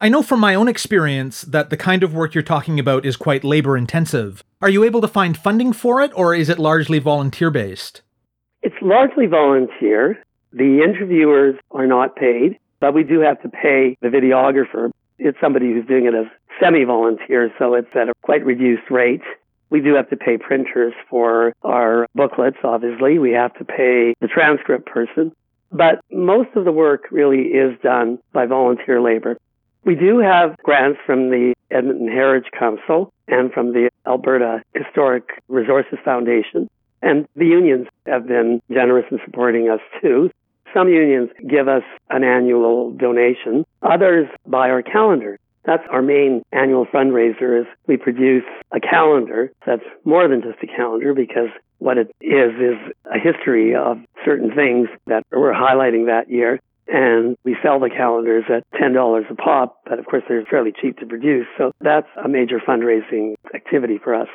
I 0.00 0.08
know 0.08 0.22
from 0.22 0.40
my 0.40 0.56
own 0.56 0.66
experience 0.66 1.42
that 1.42 1.70
the 1.70 1.76
kind 1.76 2.02
of 2.02 2.12
work 2.12 2.34
you're 2.34 2.42
talking 2.42 2.80
about 2.80 3.06
is 3.06 3.16
quite 3.16 3.44
labor 3.44 3.76
intensive. 3.76 4.42
Are 4.60 4.68
you 4.68 4.82
able 4.82 5.00
to 5.00 5.06
find 5.06 5.36
funding 5.36 5.72
for 5.72 6.00
it, 6.00 6.10
or 6.16 6.34
is 6.34 6.48
it 6.48 6.58
largely 6.58 6.98
volunteer 6.98 7.50
based? 7.52 8.02
It's 8.62 8.74
largely 8.82 9.26
volunteer. 9.26 10.20
The 10.52 10.82
interviewers 10.82 11.54
are 11.70 11.86
not 11.86 12.16
paid, 12.16 12.58
but 12.80 12.94
we 12.94 13.04
do 13.04 13.20
have 13.20 13.40
to 13.42 13.48
pay 13.48 13.96
the 14.00 14.08
videographer. 14.08 14.90
It's 15.24 15.38
somebody 15.40 15.72
who's 15.72 15.86
doing 15.86 16.06
it 16.06 16.14
as 16.14 16.26
semi 16.60 16.84
volunteer, 16.84 17.52
so 17.58 17.74
it's 17.74 17.94
at 17.94 18.08
a 18.08 18.12
quite 18.22 18.44
reduced 18.44 18.90
rate. 18.90 19.22
We 19.70 19.80
do 19.80 19.94
have 19.94 20.10
to 20.10 20.16
pay 20.16 20.36
printers 20.36 20.92
for 21.08 21.54
our 21.62 22.06
booklets, 22.14 22.58
obviously. 22.64 23.18
We 23.18 23.32
have 23.32 23.54
to 23.54 23.64
pay 23.64 24.14
the 24.20 24.28
transcript 24.28 24.86
person. 24.86 25.32
But 25.70 26.00
most 26.10 26.50
of 26.56 26.64
the 26.64 26.72
work 26.72 27.04
really 27.10 27.44
is 27.44 27.78
done 27.82 28.18
by 28.32 28.46
volunteer 28.46 29.00
labor. 29.00 29.38
We 29.84 29.94
do 29.94 30.18
have 30.18 30.56
grants 30.62 30.98
from 31.06 31.30
the 31.30 31.54
Edmonton 31.70 32.08
Heritage 32.08 32.50
Council 32.58 33.12
and 33.28 33.52
from 33.52 33.72
the 33.72 33.88
Alberta 34.06 34.62
Historic 34.74 35.24
Resources 35.48 35.98
Foundation. 36.04 36.68
And 37.00 37.26
the 37.34 37.46
unions 37.46 37.88
have 38.06 38.28
been 38.28 38.60
generous 38.70 39.06
in 39.10 39.18
supporting 39.24 39.70
us 39.70 39.80
too. 40.00 40.30
Some 40.74 40.88
unions 40.88 41.30
give 41.48 41.68
us 41.68 41.82
an 42.10 42.24
annual 42.24 42.92
donation. 42.92 43.64
Others 43.82 44.28
buy 44.46 44.70
our 44.70 44.82
calendar. 44.82 45.38
That's 45.64 45.82
our 45.90 46.02
main 46.02 46.42
annual 46.52 46.86
fundraiser 46.86 47.60
is 47.60 47.66
we 47.86 47.96
produce 47.96 48.44
a 48.72 48.80
calendar 48.80 49.52
that's 49.64 49.84
more 50.04 50.26
than 50.26 50.42
just 50.42 50.62
a 50.62 50.66
calendar 50.66 51.14
because 51.14 51.50
what 51.78 51.98
it 51.98 52.08
is 52.20 52.52
is 52.60 52.92
a 53.04 53.18
history 53.18 53.74
of 53.74 53.98
certain 54.24 54.54
things 54.54 54.88
that 55.06 55.24
we're 55.30 55.52
highlighting 55.52 56.06
that 56.06 56.30
year 56.30 56.58
and 56.88 57.36
we 57.44 57.56
sell 57.62 57.78
the 57.78 57.90
calendars 57.90 58.44
at 58.48 58.64
$10 58.80 59.30
a 59.30 59.34
pop, 59.34 59.82
but 59.84 59.98
of 59.98 60.06
course 60.06 60.22
they're 60.28 60.44
fairly 60.44 60.72
cheap 60.72 60.98
to 60.98 61.06
produce. 61.06 61.46
So 61.56 61.72
that's 61.80 62.08
a 62.22 62.28
major 62.28 62.58
fundraising 62.58 63.34
activity 63.54 63.98
for 64.02 64.14
us. 64.14 64.28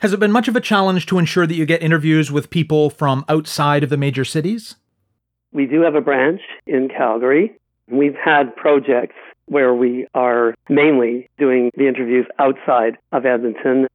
Has 0.00 0.12
it 0.12 0.20
been 0.20 0.32
much 0.32 0.46
of 0.46 0.54
a 0.56 0.60
challenge 0.60 1.06
to 1.06 1.18
ensure 1.18 1.46
that 1.46 1.54
you 1.54 1.66
get 1.66 1.82
interviews 1.82 2.30
with 2.30 2.50
people 2.50 2.90
from 2.90 3.24
outside 3.28 3.82
of 3.82 3.90
the 3.90 3.96
major 3.96 4.24
cities? 4.24 4.76
We 5.56 5.64
do 5.64 5.80
have 5.80 5.94
a 5.94 6.02
branch 6.02 6.42
in 6.66 6.90
Calgary. 6.90 7.58
We've 7.88 8.14
had 8.14 8.54
projects 8.54 9.14
where 9.46 9.72
we 9.74 10.06
are 10.12 10.54
mainly 10.68 11.30
doing 11.38 11.70
the 11.74 11.88
interviews 11.88 12.26
outside 12.38 12.98
of 13.10 13.24
Edmonton. 13.24 13.86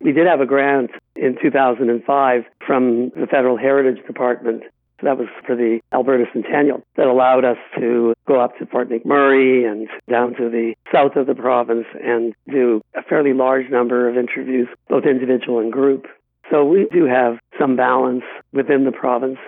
We 0.00 0.12
did 0.12 0.28
have 0.28 0.40
a 0.40 0.46
grant 0.46 0.92
in 1.16 1.36
2005 1.42 2.44
from 2.64 3.10
the 3.10 3.26
Federal 3.28 3.56
Heritage 3.56 4.06
Department 4.06 4.62
that 5.02 5.18
was 5.18 5.26
for 5.44 5.56
the 5.56 5.80
Alberta 5.92 6.26
Centennial 6.32 6.84
that 6.94 7.08
allowed 7.08 7.44
us 7.44 7.58
to 7.76 8.14
go 8.28 8.40
up 8.40 8.56
to 8.58 8.66
Fort 8.66 8.88
McMurray 8.88 9.68
and 9.68 9.88
down 10.08 10.36
to 10.36 10.48
the 10.48 10.74
south 10.92 11.16
of 11.16 11.26
the 11.26 11.34
province 11.34 11.86
and 12.04 12.36
do 12.48 12.82
a 12.94 13.02
fairly 13.02 13.32
large 13.32 13.68
number 13.68 14.08
of 14.08 14.16
interviews, 14.16 14.68
both 14.88 15.06
individual 15.06 15.58
and 15.58 15.72
group. 15.72 16.06
So 16.52 16.64
we 16.64 16.86
do 16.92 17.06
have 17.06 17.40
some 17.58 17.74
balance 17.74 18.22
within 18.52 18.84
the 18.84 18.92
province. 18.92 19.38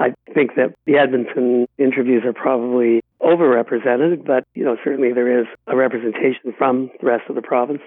I 0.00 0.14
think 0.34 0.54
that 0.56 0.74
the 0.86 0.96
Edmonton 0.96 1.66
interviews 1.78 2.22
are 2.24 2.32
probably 2.32 3.02
overrepresented, 3.20 4.24
but 4.26 4.44
you 4.54 4.64
know 4.64 4.76
certainly 4.84 5.12
there 5.12 5.40
is 5.40 5.46
a 5.66 5.76
representation 5.76 6.54
from 6.56 6.90
the 7.00 7.06
rest 7.06 7.24
of 7.28 7.34
the 7.34 7.42
province. 7.42 7.82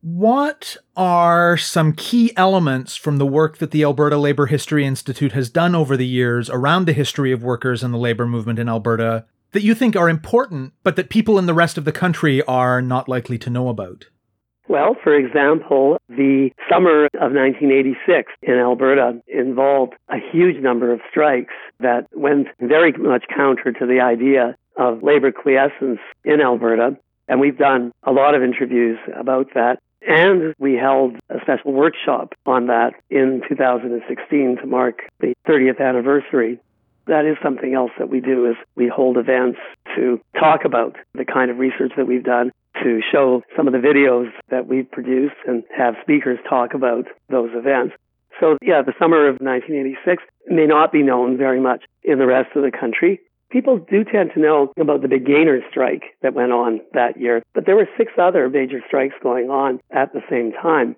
What 0.00 0.76
are 0.96 1.56
some 1.56 1.92
key 1.92 2.32
elements 2.36 2.96
from 2.96 3.18
the 3.18 3.26
work 3.26 3.58
that 3.58 3.70
the 3.70 3.84
Alberta 3.84 4.16
Labour 4.16 4.46
History 4.46 4.84
Institute 4.84 5.30
has 5.30 5.48
done 5.48 5.76
over 5.76 5.96
the 5.96 6.06
years 6.06 6.50
around 6.50 6.86
the 6.86 6.92
history 6.92 7.30
of 7.30 7.44
workers 7.44 7.84
and 7.84 7.94
the 7.94 7.98
labour 7.98 8.26
movement 8.26 8.58
in 8.58 8.68
Alberta 8.68 9.26
that 9.52 9.62
you 9.62 9.76
think 9.76 9.94
are 9.94 10.08
important, 10.08 10.72
but 10.82 10.96
that 10.96 11.08
people 11.08 11.38
in 11.38 11.46
the 11.46 11.54
rest 11.54 11.78
of 11.78 11.84
the 11.84 11.92
country 11.92 12.42
are 12.42 12.82
not 12.82 13.08
likely 13.08 13.38
to 13.38 13.50
know 13.50 13.68
about? 13.68 14.06
Well, 14.68 14.96
for 15.02 15.14
example, 15.14 15.98
the 16.08 16.50
summer 16.70 17.06
of 17.06 17.32
1986 17.32 18.32
in 18.42 18.54
Alberta 18.54 19.20
involved 19.26 19.94
a 20.08 20.16
huge 20.32 20.62
number 20.62 20.92
of 20.92 21.00
strikes 21.10 21.54
that 21.80 22.06
went 22.12 22.48
very 22.60 22.92
much 22.92 23.24
counter 23.34 23.72
to 23.72 23.86
the 23.86 24.00
idea 24.00 24.56
of 24.76 25.02
labor 25.02 25.32
quiescence 25.32 25.98
in 26.24 26.40
Alberta. 26.40 26.96
And 27.28 27.40
we've 27.40 27.58
done 27.58 27.92
a 28.04 28.12
lot 28.12 28.34
of 28.34 28.42
interviews 28.42 28.98
about 29.14 29.54
that. 29.54 29.78
And 30.06 30.54
we 30.58 30.74
held 30.74 31.16
a 31.28 31.40
special 31.42 31.72
workshop 31.72 32.34
on 32.46 32.66
that 32.66 32.94
in 33.10 33.42
2016 33.48 34.56
to 34.60 34.66
mark 34.66 35.02
the 35.20 35.34
30th 35.46 35.80
anniversary. 35.80 36.58
That 37.06 37.24
is 37.24 37.36
something 37.42 37.74
else 37.74 37.90
that 37.98 38.08
we 38.08 38.20
do 38.20 38.46
is 38.46 38.56
we 38.74 38.88
hold 38.88 39.16
events 39.16 39.58
to 39.96 40.20
talk 40.38 40.64
about 40.64 40.96
the 41.14 41.24
kind 41.24 41.50
of 41.50 41.58
research 41.58 41.92
that 41.96 42.06
we've 42.06 42.24
done, 42.24 42.52
to 42.82 43.00
show 43.10 43.42
some 43.56 43.66
of 43.66 43.72
the 43.72 43.78
videos 43.78 44.30
that 44.50 44.66
we've 44.66 44.90
produced 44.90 45.36
and 45.46 45.62
have 45.76 45.94
speakers 46.02 46.38
talk 46.48 46.74
about 46.74 47.06
those 47.28 47.50
events. 47.54 47.94
So 48.40 48.56
yeah, 48.62 48.82
the 48.82 48.94
summer 48.98 49.28
of 49.28 49.36
1986 49.40 50.22
may 50.48 50.66
not 50.66 50.92
be 50.92 51.02
known 51.02 51.36
very 51.36 51.60
much 51.60 51.84
in 52.02 52.18
the 52.18 52.26
rest 52.26 52.56
of 52.56 52.62
the 52.62 52.70
country, 52.70 53.20
People 53.52 53.76
do 53.76 54.02
tend 54.02 54.30
to 54.32 54.40
know 54.40 54.72
about 54.80 55.02
the 55.02 55.08
big 55.08 55.26
Gainers 55.26 55.62
strike 55.68 56.04
that 56.22 56.32
went 56.32 56.52
on 56.52 56.80
that 56.94 57.20
year, 57.20 57.42
but 57.52 57.66
there 57.66 57.76
were 57.76 57.86
six 57.98 58.10
other 58.16 58.48
major 58.48 58.80
strikes 58.86 59.14
going 59.22 59.50
on 59.50 59.78
at 59.90 60.14
the 60.14 60.22
same 60.30 60.52
time. 60.52 60.96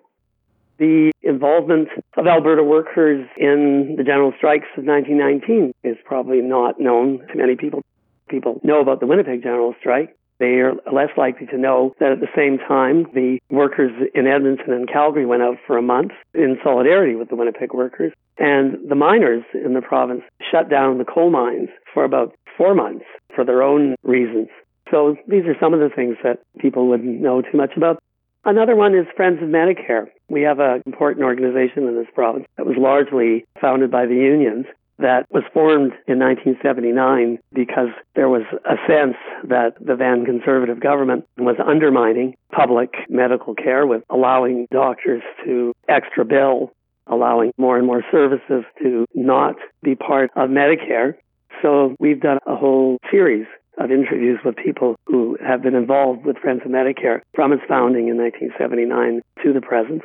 The 0.79 1.11
involvement 1.23 1.89
of 2.17 2.29
Alberta 2.29 2.63
workers 2.63 3.27
in 3.37 3.97
the 3.99 4.05
general 4.05 4.33
strikes 4.37 4.69
of 4.77 4.85
1919 4.85 5.75
is 5.83 5.97
probably 6.05 6.43
not 6.43 6.79
known 6.79 7.27
to 7.27 7.37
many 7.37 7.57
people. 7.57 7.83
People 8.29 8.61
know 8.63 8.81
about 8.81 9.01
the 9.01 9.07
Winnipeg 9.07 9.43
general 9.43 9.75
strike. 9.81 10.17
They 10.39 10.61
are 10.61 10.75
less 10.93 11.11
likely 11.17 11.47
to 11.47 11.59
know 11.59 11.95
that 12.01 12.13
at 12.13 12.21
the 12.21 12.29
same 12.35 12.59
time, 12.59 13.07
the 13.15 13.39
workers 13.51 13.93
in 14.15 14.27
Edmonton 14.27 14.73
and 14.73 14.89
Calgary 14.89 15.27
went 15.27 15.43
out 15.43 15.57
for 15.67 15.79
a 15.79 15.83
month 15.83 16.13
in 16.35 16.59
solidarity 16.63 17.15
with 17.15 17.29
the 17.29 17.37
Winnipeg 17.37 17.73
workers. 17.73 18.13
And 18.39 18.89
the 18.89 18.97
miners 18.97 19.45
in 19.55 19.75
the 19.75 19.81
province 19.81 20.23
shut 20.51 20.69
down 20.69 20.99
the 20.99 21.05
coal 21.05 21.31
mines 21.31 21.69
for 21.93 22.05
about 22.05 22.35
four 22.57 22.75
months 22.75 23.05
for 23.35 23.45
their 23.45 23.63
own 23.63 23.95
reasons. 24.03 24.49
So 24.91 25.17
these 25.29 25.45
are 25.45 25.57
some 25.61 25.73
of 25.73 25.81
the 25.81 25.95
things 25.95 26.17
that 26.25 26.41
people 26.59 26.89
wouldn't 26.89 27.21
know 27.21 27.43
too 27.43 27.57
much 27.57 27.77
about. 27.77 27.99
Another 28.45 28.77
one 28.77 28.95
is 28.95 29.07
Friends 29.17 29.43
of 29.43 29.49
Medicare. 29.49 30.07
We 30.29 30.43
have 30.43 30.59
an 30.59 30.83
important 30.85 31.25
organization 31.25 31.89
in 31.89 31.97
this 31.97 32.09
province 32.15 32.45
that 32.57 32.67
was 32.67 32.77
largely 32.77 33.47
founded 33.61 33.91
by 33.91 34.07
the 34.07 34.15
unions 34.15 34.67
that 34.99 35.27
was 35.31 35.43
formed 35.53 35.93
in 36.07 36.19
1979 36.19 37.39
because 37.53 37.89
there 38.15 38.29
was 38.29 38.43
a 38.65 38.77
sense 38.87 39.17
that 39.45 39.75
the 39.81 39.97
then 39.97 40.25
conservative 40.25 40.81
government 40.81 41.27
was 41.37 41.57
undermining 41.65 42.37
public 42.53 42.95
medical 43.09 43.55
care 43.55 43.87
with 43.87 44.03
allowing 44.11 44.67
doctors 44.71 45.23
to 45.45 45.75
extra 45.89 46.25
bill, 46.25 46.73
allowing 47.07 47.53
more 47.59 47.77
and 47.77 47.87
more 47.87 48.03
services 48.11 48.65
to 48.83 49.07
not 49.15 49.57
be 49.83 49.95
part 49.95 50.31
of 50.37 50.51
Medicare. 50.51 51.15
So 51.63 51.97
we've 51.99 52.21
done 52.21 52.39
a 52.47 52.57
whole 52.57 52.99
series 53.11 53.47
of 53.79 53.91
interviews 53.91 54.39
with 54.45 54.57
people 54.57 54.97
who 55.07 55.37
have 55.45 55.63
been 55.63 55.75
involved 55.75 56.25
with 56.25 56.39
Friends 56.39 56.63
of 56.65 56.71
Medicare 56.71 57.21
from 57.35 57.53
its 57.53 57.63
founding 57.69 58.09
in 58.09 58.17
1979 58.17 59.23
to 59.43 59.53
the 59.53 59.61
present. 59.61 60.03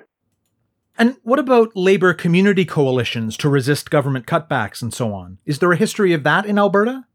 And 1.00 1.16
what 1.24 1.40
about 1.40 1.78
labor 1.78 2.14
community 2.14 2.66
coalitions 2.66 3.38
to 3.38 3.48
resist 3.48 3.90
government 3.90 4.26
cutbacks 4.26 4.82
and 4.82 4.94
so 4.94 5.14
on? 5.14 5.38
Is 5.46 5.60
there 5.60 5.72
a 5.72 5.78
history 5.78 6.12
of 6.12 6.24
that 6.24 6.46
in 6.46 6.60
Alberta? 6.60 7.06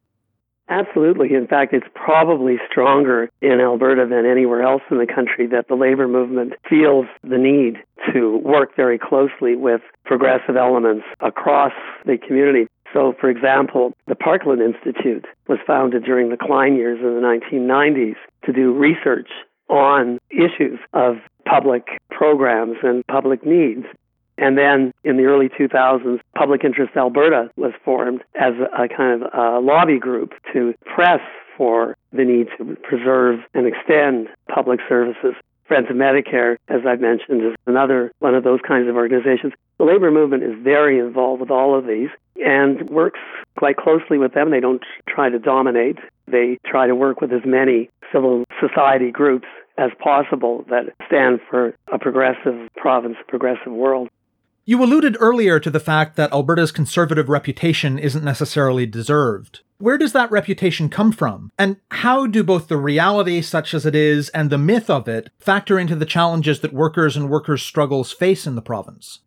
Absolutely. 0.71 1.35
In 1.35 1.47
fact, 1.47 1.75
it's 1.75 1.87
probably 1.95 2.57
stronger 2.71 3.29
in 3.43 3.61
Alberta 3.61 4.07
than 4.09 4.25
anywhere 4.25 4.63
else 4.63 4.81
in 4.91 4.97
the 4.97 5.07
country 5.07 5.47
that 5.49 5.69
the 5.69 5.75
labor 5.75 6.09
movement 6.09 6.55
feels 6.67 7.05
the 7.23 7.37
need 7.37 7.77
to 8.15 8.39
work 8.39 8.75
very 8.75 8.99
closely 8.99 9.55
with 9.55 9.83
progressive 10.07 10.57
elements 10.57 11.05
across 11.21 11.73
the 12.07 12.17
community. 12.17 12.67
So, 12.95 13.15
for 13.21 13.29
example, 13.29 13.93
the 14.07 14.15
Parkland 14.15 14.63
Institute 14.63 15.27
was 15.47 15.59
founded 15.67 16.05
during 16.05 16.31
the 16.31 16.39
Klein 16.39 16.77
years 16.77 17.01
in 17.01 17.15
the 17.15 17.21
1990s 17.21 18.17
to 18.47 18.53
do 18.55 18.73
research 18.73 19.29
on 19.69 20.19
issues 20.31 20.79
of 20.95 21.17
public 21.45 22.01
programs 22.11 22.77
and 22.83 23.07
public 23.07 23.45
needs. 23.45 23.87
And 24.37 24.59
then 24.59 24.93
in 25.05 25.17
the 25.17 25.25
early 25.25 25.49
2000s, 25.49 26.19
Public 26.37 26.65
Interest 26.65 26.97
Alberta 26.97 27.51
was 27.57 27.73
formed 27.85 28.23
as 28.35 28.55
a 28.77 28.89
kind 28.89 29.23
of 29.23 29.31
a 29.33 29.61
lobby 29.61 29.99
group 29.99 30.33
to 30.53 30.75
press 30.85 31.21
for 31.57 31.97
the 32.13 32.25
need 32.25 32.49
to 32.59 32.77
preserve 32.83 33.41
and 33.55 33.67
extend 33.67 34.29
public 34.53 34.81
services. 34.89 35.35
Friends 35.67 35.87
of 35.89 35.97
Medicare, 35.97 36.57
as 36.69 36.81
I've 36.87 37.01
mentioned, 37.01 37.43
is 37.43 37.55
another 37.67 38.13
one 38.19 38.35
of 38.35 38.45
those 38.45 38.61
kinds 38.67 38.89
of 38.89 38.97
organizations. 38.97 39.53
The 39.79 39.85
labor 39.85 40.11
movement 40.11 40.43
is 40.43 40.55
very 40.63 40.99
involved 40.99 41.41
with 41.41 41.51
all 41.51 41.79
of 41.79 41.87
these 41.87 42.11
and 42.45 42.91
works 42.91 43.21
quite 43.57 43.77
closely 43.77 44.19
with 44.19 44.35
them. 44.35 44.51
They 44.51 44.61
don't 44.61 44.83
try 45.09 45.31
to 45.31 45.39
dominate. 45.39 45.99
They 46.27 46.59
try 46.67 46.87
to 46.87 46.95
work 46.95 47.21
with 47.21 47.33
as 47.33 47.43
many 47.47 47.89
civil 48.13 48.45
society 48.61 49.11
groups 49.11 49.47
as 49.79 49.91
possible 50.03 50.65
that 50.71 50.95
stand 51.07 51.41
for 51.51 51.75
a 51.93 51.99
progressive 51.99 52.69
province, 52.77 53.17
a 53.21 53.31
progressive 53.31 53.73
world. 53.73 54.09
You 54.67 54.83
alluded 54.83 55.17
earlier 55.21 55.61
to 55.61 55.71
the 55.71 55.81
fact 55.81 56.17
that 56.17 56.33
Alberta's 56.33 56.73
conservative 56.73 57.29
reputation 57.29 57.99
isn't 57.99 58.25
necessarily 58.25 58.87
deserved. 58.87 59.61
Where 59.77 59.99
does 59.99 60.13
that 60.15 60.31
reputation 60.31 60.89
come 60.89 61.13
from? 61.13 61.51
And 61.59 61.77
how 61.91 62.27
do 62.27 62.43
both 62.43 62.69
the 62.69 62.79
reality, 62.79 63.43
such 63.43 63.75
as 63.75 63.85
it 63.85 63.95
is, 63.95 64.31
and 64.31 64.49
the 64.49 64.57
myth 64.57 64.89
of 64.89 65.07
it 65.07 65.29
factor 65.39 65.79
into 65.79 65.97
the 65.97 66.07
challenges 66.07 66.61
that 66.61 66.73
workers 66.73 67.15
and 67.15 67.29
workers' 67.29 67.63
struggles 67.63 68.13
face 68.13 68.47
in 68.47 68.55
the 68.55 68.63
province? 68.63 69.21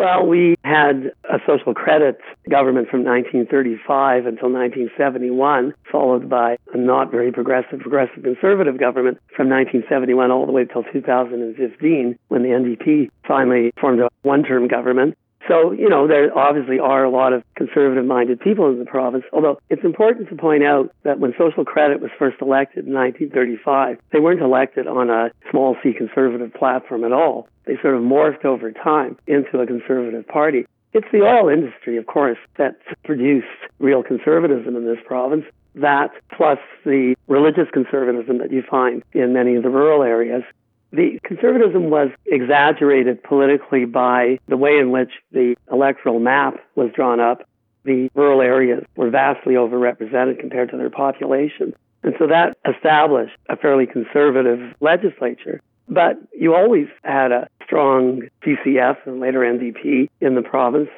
Well, 0.00 0.24
we 0.24 0.56
had 0.64 1.12
a 1.28 1.40
social 1.46 1.74
credit 1.74 2.18
government 2.48 2.88
from 2.88 3.04
1935 3.04 4.24
until 4.24 4.48
1971, 4.50 5.74
followed 5.92 6.26
by 6.26 6.56
a 6.72 6.78
not 6.78 7.10
very 7.10 7.30
progressive, 7.30 7.80
progressive 7.80 8.22
conservative 8.22 8.78
government 8.78 9.18
from 9.36 9.50
1971 9.50 10.30
all 10.30 10.46
the 10.46 10.52
way 10.52 10.62
until 10.62 10.84
2015, 10.90 12.18
when 12.28 12.42
the 12.42 12.48
NDP 12.48 13.10
finally 13.28 13.74
formed 13.78 14.00
a 14.00 14.08
one 14.22 14.42
term 14.42 14.68
government. 14.68 15.18
So, 15.50 15.72
you 15.72 15.88
know, 15.88 16.06
there 16.06 16.30
obviously 16.38 16.78
are 16.78 17.02
a 17.02 17.10
lot 17.10 17.32
of 17.32 17.42
conservative 17.56 18.04
minded 18.04 18.38
people 18.38 18.70
in 18.70 18.78
the 18.78 18.84
province, 18.84 19.24
although 19.32 19.58
it's 19.68 19.82
important 19.82 20.28
to 20.28 20.36
point 20.36 20.62
out 20.62 20.94
that 21.02 21.18
when 21.18 21.34
social 21.36 21.64
credit 21.64 22.00
was 22.00 22.12
first 22.16 22.40
elected 22.40 22.86
in 22.86 22.94
1935, 22.94 23.98
they 24.12 24.20
weren't 24.20 24.40
elected 24.40 24.86
on 24.86 25.10
a 25.10 25.32
small 25.50 25.76
c 25.82 25.92
conservative 25.92 26.54
platform 26.54 27.02
at 27.02 27.10
all. 27.10 27.48
They 27.64 27.76
sort 27.82 27.96
of 27.96 28.02
morphed 28.02 28.44
over 28.44 28.70
time 28.70 29.18
into 29.26 29.58
a 29.58 29.66
conservative 29.66 30.24
party. 30.28 30.66
It's 30.92 31.08
the 31.10 31.22
oil 31.22 31.48
industry, 31.48 31.96
of 31.96 32.06
course, 32.06 32.38
that's 32.56 32.76
produced 33.02 33.48
real 33.80 34.04
conservatism 34.04 34.76
in 34.76 34.86
this 34.86 34.98
province. 35.04 35.46
That 35.74 36.10
plus 36.36 36.58
the 36.84 37.16
religious 37.26 37.68
conservatism 37.72 38.38
that 38.38 38.52
you 38.52 38.62
find 38.62 39.02
in 39.14 39.32
many 39.32 39.56
of 39.56 39.64
the 39.64 39.68
rural 39.68 40.04
areas 40.04 40.44
the 40.92 41.20
conservatism 41.24 41.90
was 41.90 42.10
exaggerated 42.26 43.22
politically 43.22 43.84
by 43.84 44.38
the 44.48 44.56
way 44.56 44.78
in 44.78 44.90
which 44.90 45.10
the 45.32 45.56
electoral 45.70 46.18
map 46.18 46.54
was 46.74 46.90
drawn 46.94 47.20
up. 47.20 47.46
The 47.84 48.10
rural 48.14 48.42
areas 48.42 48.84
were 48.96 49.10
vastly 49.10 49.54
overrepresented 49.54 50.38
compared 50.38 50.70
to 50.70 50.76
their 50.76 50.90
population. 50.90 51.74
And 52.02 52.14
so 52.18 52.26
that 52.26 52.56
established 52.68 53.36
a 53.48 53.56
fairly 53.56 53.86
conservative 53.86 54.74
legislature. 54.80 55.60
But 55.88 56.18
you 56.32 56.54
always 56.54 56.86
had 57.02 57.32
a 57.32 57.48
strong 57.64 58.22
CCF 58.42 58.96
and 59.06 59.20
later 59.20 59.40
NDP 59.40 60.08
in 60.20 60.34
the 60.34 60.42
province. 60.42 60.88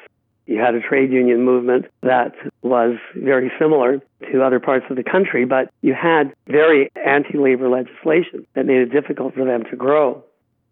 You 0.45 0.59
had 0.59 0.75
a 0.75 0.81
trade 0.81 1.11
union 1.11 1.43
movement 1.43 1.85
that 2.01 2.33
was 2.61 2.97
very 3.15 3.51
similar 3.57 4.01
to 4.31 4.43
other 4.43 4.59
parts 4.59 4.85
of 4.89 4.97
the 4.97 5.03
country, 5.03 5.45
but 5.45 5.69
you 5.81 5.93
had 5.93 6.33
very 6.47 6.91
anti 7.05 7.37
labor 7.37 7.69
legislation 7.69 8.45
that 8.53 8.65
made 8.65 8.81
it 8.81 8.91
difficult 8.91 9.33
for 9.35 9.45
them 9.45 9.63
to 9.69 9.75
grow. 9.75 10.23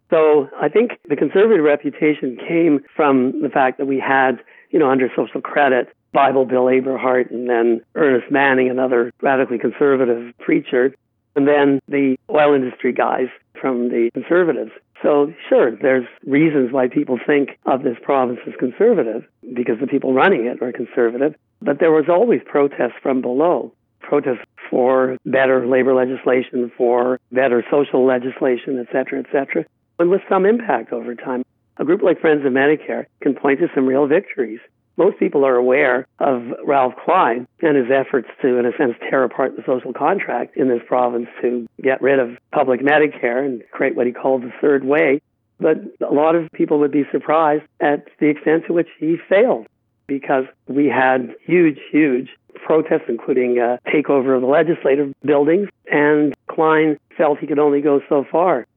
So 0.09 0.49
I 0.59 0.67
think 0.67 0.99
the 1.07 1.15
conservative 1.15 1.63
reputation 1.63 2.37
came 2.37 2.81
from 2.95 3.41
the 3.41 3.49
fact 3.49 3.77
that 3.77 3.85
we 3.85 3.97
had, 3.97 4.39
you 4.69 4.77
know, 4.77 4.89
under 4.89 5.09
social 5.15 5.39
credit, 5.39 5.87
Bible 6.11 6.45
Bill 6.45 6.65
Aberhart 6.65 7.31
and 7.31 7.49
then 7.49 7.81
Ernest 7.95 8.29
Manning, 8.29 8.69
another 8.69 9.13
radically 9.21 9.57
conservative 9.57 10.33
preacher, 10.39 10.93
and 11.35 11.47
then 11.47 11.79
the 11.87 12.17
oil 12.29 12.53
industry 12.53 12.91
guys 12.91 13.27
from 13.59 13.87
the 13.87 14.09
conservatives. 14.13 14.71
So, 15.01 15.33
sure, 15.49 15.75
there's 15.75 16.05
reasons 16.25 16.71
why 16.71 16.87
people 16.87 17.19
think 17.25 17.57
of 17.65 17.83
this 17.83 17.97
province 18.01 18.39
as 18.47 18.53
conservative 18.59 19.23
because 19.53 19.79
the 19.79 19.87
people 19.87 20.13
running 20.13 20.45
it 20.45 20.61
are 20.61 20.71
conservative. 20.71 21.35
But 21.61 21.79
there 21.79 21.91
was 21.91 22.05
always 22.07 22.41
protests 22.45 22.99
from 23.01 23.21
below 23.21 23.73
protests 24.01 24.45
for 24.69 25.17
better 25.25 25.65
labor 25.65 25.93
legislation, 25.93 26.71
for 26.75 27.19
better 27.31 27.63
social 27.71 28.05
legislation, 28.05 28.79
et 28.79 28.87
cetera, 28.91 29.19
et 29.19 29.27
cetera, 29.31 29.63
and 29.99 30.09
with 30.09 30.21
some 30.27 30.45
impact 30.45 30.91
over 30.91 31.15
time. 31.15 31.43
A 31.77 31.85
group 31.85 32.01
like 32.01 32.19
Friends 32.19 32.45
of 32.45 32.51
Medicare 32.51 33.05
can 33.21 33.33
point 33.33 33.59
to 33.59 33.67
some 33.73 33.85
real 33.85 34.07
victories 34.07 34.59
most 35.01 35.17
people 35.17 35.45
are 35.45 35.55
aware 35.55 36.05
of 36.19 36.43
Ralph 36.63 36.93
Klein 37.03 37.47
and 37.61 37.75
his 37.75 37.87
efforts 37.91 38.27
to, 38.41 38.57
in 38.57 38.65
a 38.67 38.71
sense, 38.77 38.93
tear 39.09 39.23
apart 39.23 39.55
the 39.55 39.63
social 39.65 39.93
contract 39.93 40.55
in 40.55 40.67
this 40.67 40.81
province 40.85 41.27
to 41.41 41.67
get 41.81 42.01
rid 42.01 42.19
of 42.19 42.37
public 42.51 42.81
Medicare 42.81 43.43
and 43.43 43.63
create 43.71 43.95
what 43.95 44.05
he 44.05 44.13
called 44.13 44.43
the 44.43 44.53
third 44.61 44.83
way. 44.83 45.19
But 45.59 45.77
a 46.07 46.13
lot 46.13 46.35
of 46.35 46.51
people 46.51 46.79
would 46.79 46.91
be 46.91 47.03
surprised 47.11 47.63
at 47.79 48.07
the 48.19 48.27
extent 48.27 48.65
to 48.67 48.73
which 48.73 48.89
he 48.99 49.17
failed 49.27 49.67
because 50.05 50.45
we 50.67 50.87
had 50.87 51.33
huge, 51.45 51.79
huge 51.91 52.29
protests, 52.65 53.07
including 53.07 53.57
a 53.57 53.79
takeover 53.87 54.35
of 54.35 54.41
the 54.41 54.47
legislative 54.47 55.13
buildings, 55.25 55.67
and 55.91 56.35
Klein 56.47 56.99
felt 57.17 57.39
he 57.39 57.47
could 57.47 57.59
only 57.59 57.81
go 57.81 58.01
so 58.07 58.23
far. 58.29 58.67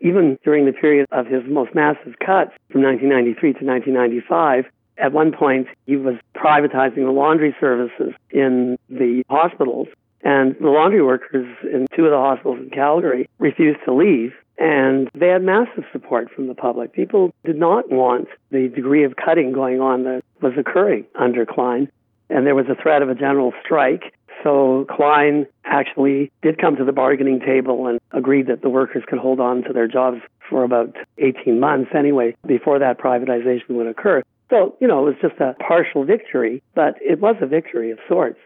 Even 0.00 0.38
during 0.44 0.66
the 0.66 0.72
period 0.72 1.06
of 1.10 1.26
his 1.26 1.42
most 1.46 1.74
massive 1.74 2.18
cuts 2.18 2.52
from 2.70 2.82
1993 2.82 3.52
to 3.54 3.64
1995, 3.64 4.66
at 4.98 5.12
one 5.12 5.32
point, 5.32 5.68
he 5.86 5.96
was 5.96 6.14
privatizing 6.34 7.04
the 7.04 7.12
laundry 7.12 7.54
services 7.60 8.12
in 8.30 8.78
the 8.88 9.24
hospitals, 9.28 9.88
and 10.22 10.54
the 10.60 10.68
laundry 10.68 11.02
workers 11.02 11.46
in 11.64 11.86
two 11.96 12.04
of 12.04 12.10
the 12.10 12.16
hospitals 12.16 12.58
in 12.60 12.70
Calgary 12.70 13.28
refused 13.38 13.80
to 13.84 13.92
leave. 13.92 14.32
And 14.58 15.10
they 15.14 15.28
had 15.28 15.42
massive 15.42 15.84
support 15.92 16.30
from 16.30 16.46
the 16.46 16.54
public. 16.54 16.92
People 16.92 17.32
did 17.44 17.56
not 17.56 17.90
want 17.90 18.28
the 18.50 18.68
degree 18.68 19.02
of 19.02 19.16
cutting 19.16 19.52
going 19.52 19.80
on 19.80 20.04
that 20.04 20.22
was 20.40 20.52
occurring 20.56 21.06
under 21.18 21.44
Klein. 21.44 21.90
And 22.30 22.46
there 22.46 22.54
was 22.54 22.66
a 22.68 22.80
threat 22.80 23.02
of 23.02 23.08
a 23.08 23.14
general 23.14 23.52
strike. 23.64 24.14
So 24.44 24.86
Klein 24.88 25.46
actually 25.64 26.30
did 26.42 26.58
come 26.58 26.76
to 26.76 26.84
the 26.84 26.92
bargaining 26.92 27.40
table 27.40 27.86
and 27.86 27.98
agreed 28.12 28.46
that 28.48 28.62
the 28.62 28.68
workers 28.68 29.02
could 29.08 29.18
hold 29.18 29.40
on 29.40 29.62
to 29.64 29.72
their 29.72 29.88
jobs 29.88 30.20
for 30.48 30.64
about 30.64 30.94
18 31.18 31.58
months 31.58 31.90
anyway 31.96 32.36
before 32.46 32.78
that 32.78 32.98
privatization 32.98 33.70
would 33.70 33.86
occur. 33.86 34.22
So, 34.52 34.76
you 34.80 34.86
know, 34.86 35.06
it 35.06 35.14
was 35.14 35.30
just 35.30 35.40
a 35.40 35.54
partial 35.66 36.04
victory, 36.04 36.62
but 36.74 36.96
it 37.00 37.20
was 37.20 37.36
a 37.40 37.46
victory 37.46 37.90
of 37.90 37.98
sorts. 38.06 38.38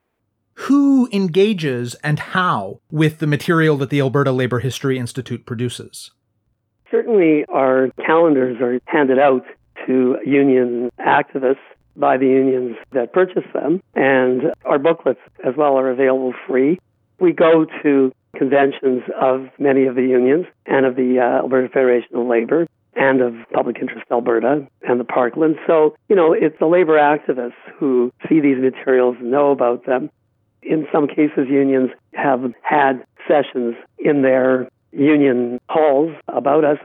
Who 0.55 1.09
engages 1.13 1.97
and 1.97 2.21
how 2.21 2.81
with 2.93 3.19
the 3.19 3.27
material 3.27 3.77
that 3.79 3.91
the 3.91 3.99
Alberta 3.99 4.31
Labour 4.31 4.61
History 4.61 5.01
Institute 5.01 5.45
produces? 5.47 6.13
Certainly, 6.93 7.45
our 7.49 7.89
calendars 8.07 8.59
are 8.61 8.79
handed 8.85 9.19
out 9.19 9.45
to 9.89 10.19
union 10.25 10.93
activists 11.01 11.57
by 11.97 12.19
the 12.19 12.27
unions 12.27 12.77
that 12.93 13.13
purchase 13.13 13.45
them, 13.53 13.83
and 13.97 14.43
our 14.65 14.79
booklets 14.79 15.21
as 15.45 15.55
well 15.57 15.77
are 15.77 15.91
available 15.91 16.35
free. 16.47 16.79
We 17.19 17.33
go 17.33 17.67
to 17.83 18.13
conventions 18.37 19.03
of 19.21 19.49
many 19.59 19.87
of 19.87 19.97
the 19.97 20.03
unions 20.03 20.47
and 20.67 20.87
of 20.87 20.95
the 20.95 21.19
uh, 21.19 21.43
Alberta 21.43 21.69
Federation 21.69 22.15
of 22.15 22.27
Labor 22.29 22.69
and 22.97 23.21
of 23.21 23.35
Public 23.53 23.77
Interest 23.81 24.07
Alberta 24.11 24.67
and 24.83 24.99
the 24.99 25.05
Parkland. 25.05 25.57
So, 25.67 25.95
you 26.09 26.17
know, 26.17 26.33
it's 26.33 26.59
the 26.59 26.67
labor 26.67 26.99
activists 26.99 27.53
who 27.79 28.13
see 28.29 28.41
these 28.41 28.59
materials, 28.59 29.17
know 29.21 29.51
about 29.51 29.87
them. 29.87 30.11
In 30.63 30.87
some 30.91 31.07
cases, 31.07 31.47
unions 31.49 31.91
have 32.15 32.53
had 32.63 33.05
sessions 33.29 33.77
in 33.99 34.23
their 34.23 34.69
union 34.93 35.61
halls 35.69 36.13
about 36.29 36.65
us. 36.65 36.79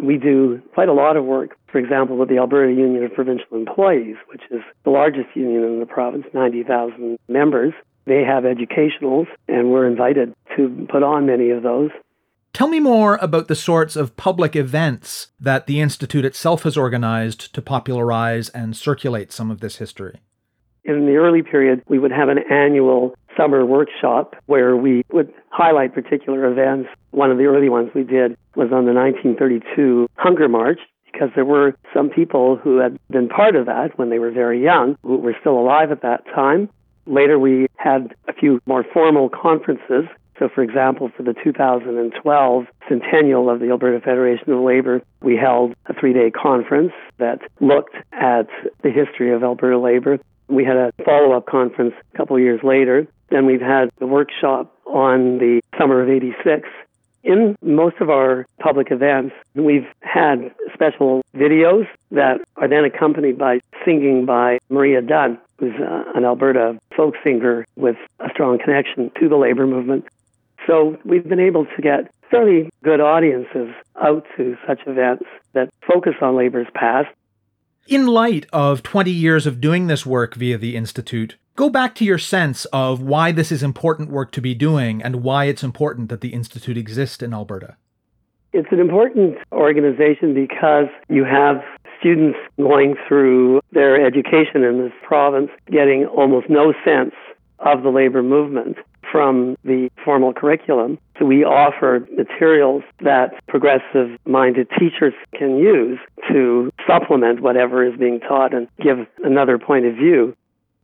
We 0.00 0.16
do 0.16 0.62
quite 0.74 0.88
a 0.88 0.92
lot 0.92 1.16
of 1.16 1.24
work, 1.24 1.56
for 1.66 1.78
example, 1.78 2.16
with 2.16 2.28
the 2.28 2.38
Alberta 2.38 2.72
Union 2.72 3.02
of 3.02 3.12
Provincial 3.12 3.56
Employees, 3.56 4.16
which 4.28 4.42
is 4.50 4.62
the 4.84 4.90
largest 4.90 5.28
union 5.34 5.64
in 5.64 5.80
the 5.80 5.86
province, 5.86 6.24
90,000 6.32 7.18
members. 7.28 7.74
They 8.06 8.22
have 8.22 8.46
educationals, 8.46 9.26
and 9.48 9.70
we're 9.70 9.86
invited 9.86 10.34
to 10.56 10.86
put 10.88 11.02
on 11.02 11.26
many 11.26 11.50
of 11.50 11.62
those. 11.62 11.90
Tell 12.58 12.66
me 12.66 12.80
more 12.80 13.20
about 13.22 13.46
the 13.46 13.54
sorts 13.54 13.94
of 13.94 14.16
public 14.16 14.56
events 14.56 15.28
that 15.38 15.68
the 15.68 15.80
Institute 15.80 16.24
itself 16.24 16.64
has 16.64 16.76
organized 16.76 17.54
to 17.54 17.62
popularize 17.62 18.48
and 18.48 18.76
circulate 18.76 19.30
some 19.30 19.52
of 19.52 19.60
this 19.60 19.76
history. 19.76 20.18
In 20.82 21.06
the 21.06 21.14
early 21.14 21.44
period, 21.44 21.84
we 21.86 22.00
would 22.00 22.10
have 22.10 22.28
an 22.28 22.40
annual 22.50 23.14
summer 23.36 23.64
workshop 23.64 24.34
where 24.46 24.76
we 24.76 25.04
would 25.12 25.32
highlight 25.50 25.94
particular 25.94 26.50
events. 26.50 26.88
One 27.12 27.30
of 27.30 27.38
the 27.38 27.44
early 27.44 27.68
ones 27.68 27.92
we 27.94 28.02
did 28.02 28.36
was 28.56 28.72
on 28.72 28.86
the 28.86 28.92
1932 28.92 30.08
Hunger 30.16 30.48
March, 30.48 30.80
because 31.12 31.28
there 31.36 31.44
were 31.44 31.76
some 31.94 32.10
people 32.10 32.56
who 32.56 32.78
had 32.78 32.98
been 33.08 33.28
part 33.28 33.54
of 33.54 33.66
that 33.66 33.96
when 33.96 34.10
they 34.10 34.18
were 34.18 34.32
very 34.32 34.60
young, 34.60 34.96
who 35.04 35.16
were 35.18 35.36
still 35.38 35.60
alive 35.60 35.92
at 35.92 36.02
that 36.02 36.24
time. 36.34 36.68
Later, 37.06 37.38
we 37.38 37.68
had 37.76 38.16
a 38.26 38.32
few 38.32 38.60
more 38.66 38.84
formal 38.92 39.28
conferences 39.28 40.06
so, 40.38 40.48
for 40.48 40.62
example, 40.62 41.10
for 41.16 41.22
the 41.22 41.34
2012 41.34 42.66
centennial 42.88 43.50
of 43.50 43.60
the 43.60 43.70
Alberta 43.70 44.00
Federation 44.00 44.52
of 44.52 44.60
Labor, 44.60 45.02
we 45.20 45.36
held 45.36 45.74
a 45.86 45.94
three 45.94 46.12
day 46.12 46.30
conference 46.30 46.92
that 47.18 47.40
looked 47.60 47.96
at 48.12 48.48
the 48.82 48.90
history 48.90 49.32
of 49.32 49.42
Alberta 49.42 49.78
labor. 49.78 50.18
We 50.48 50.64
had 50.64 50.76
a 50.76 50.92
follow 51.04 51.32
up 51.32 51.46
conference 51.46 51.94
a 52.14 52.16
couple 52.16 52.36
of 52.36 52.42
years 52.42 52.60
later. 52.62 53.06
Then 53.30 53.46
we've 53.46 53.60
had 53.60 53.90
the 53.98 54.06
workshop 54.06 54.74
on 54.86 55.38
the 55.38 55.60
summer 55.76 56.00
of 56.00 56.08
86 56.08 56.68
in 57.24 57.56
most 57.62 57.96
of 58.00 58.10
our 58.10 58.46
public 58.58 58.90
events, 58.90 59.34
we've 59.54 59.86
had 60.00 60.50
special 60.72 61.22
videos 61.34 61.86
that 62.10 62.40
are 62.56 62.68
then 62.68 62.84
accompanied 62.84 63.36
by 63.38 63.60
singing 63.84 64.24
by 64.24 64.58
Maria 64.70 65.02
Dunn, 65.02 65.38
who's 65.58 65.74
uh, 65.78 66.04
an 66.14 66.24
Alberta 66.24 66.78
folk 66.96 67.14
singer 67.22 67.66
with 67.76 67.96
a 68.20 68.28
strong 68.30 68.58
connection 68.58 69.10
to 69.20 69.28
the 69.28 69.36
labor 69.36 69.66
movement. 69.66 70.06
So 70.68 70.98
we've 71.04 71.26
been 71.26 71.40
able 71.40 71.64
to 71.64 71.82
get 71.82 72.12
fairly 72.30 72.68
good 72.84 73.00
audiences 73.00 73.70
out 74.00 74.26
to 74.36 74.54
such 74.66 74.80
events 74.86 75.24
that 75.54 75.70
focus 75.86 76.12
on 76.20 76.36
labor's 76.36 76.66
past. 76.74 77.08
In 77.86 78.06
light 78.06 78.44
of 78.52 78.82
20 78.82 79.10
years 79.10 79.46
of 79.46 79.62
doing 79.62 79.86
this 79.86 80.04
work 80.04 80.34
via 80.34 80.58
the 80.58 80.76
Institute, 80.76 81.36
go 81.56 81.70
back 81.70 81.94
to 81.96 82.04
your 82.04 82.18
sense 82.18 82.66
of 82.66 83.00
why 83.00 83.32
this 83.32 83.50
is 83.50 83.62
important 83.62 84.10
work 84.10 84.30
to 84.32 84.42
be 84.42 84.54
doing 84.54 85.02
and 85.02 85.22
why 85.22 85.46
it's 85.46 85.62
important 85.62 86.10
that 86.10 86.20
the 86.20 86.34
Institute 86.34 86.76
exist 86.76 87.22
in 87.22 87.32
Alberta. 87.32 87.76
It's 88.52 88.68
an 88.70 88.78
important 88.78 89.38
organization 89.52 90.34
because 90.34 90.88
you 91.08 91.24
have 91.24 91.62
students 91.98 92.38
going 92.58 92.94
through 93.08 93.62
their 93.72 94.04
education 94.04 94.64
in 94.64 94.82
this 94.82 94.92
province 95.02 95.50
getting 95.70 96.04
almost 96.04 96.50
no 96.50 96.74
sense 96.84 97.14
of 97.60 97.82
the 97.82 97.88
labor 97.88 98.22
movement 98.22 98.76
from 99.10 99.56
the 99.64 99.90
formal 100.04 100.32
curriculum. 100.32 100.98
So 101.18 101.24
we 101.24 101.44
offer 101.44 102.06
materials 102.16 102.82
that 103.00 103.34
progressive 103.48 104.18
minded 104.24 104.68
teachers 104.78 105.14
can 105.34 105.58
use 105.58 105.98
to 106.28 106.70
supplement 106.86 107.40
whatever 107.40 107.84
is 107.84 107.98
being 107.98 108.20
taught 108.20 108.54
and 108.54 108.68
give 108.80 108.98
another 109.24 109.58
point 109.58 109.86
of 109.86 109.94
view. 109.94 110.36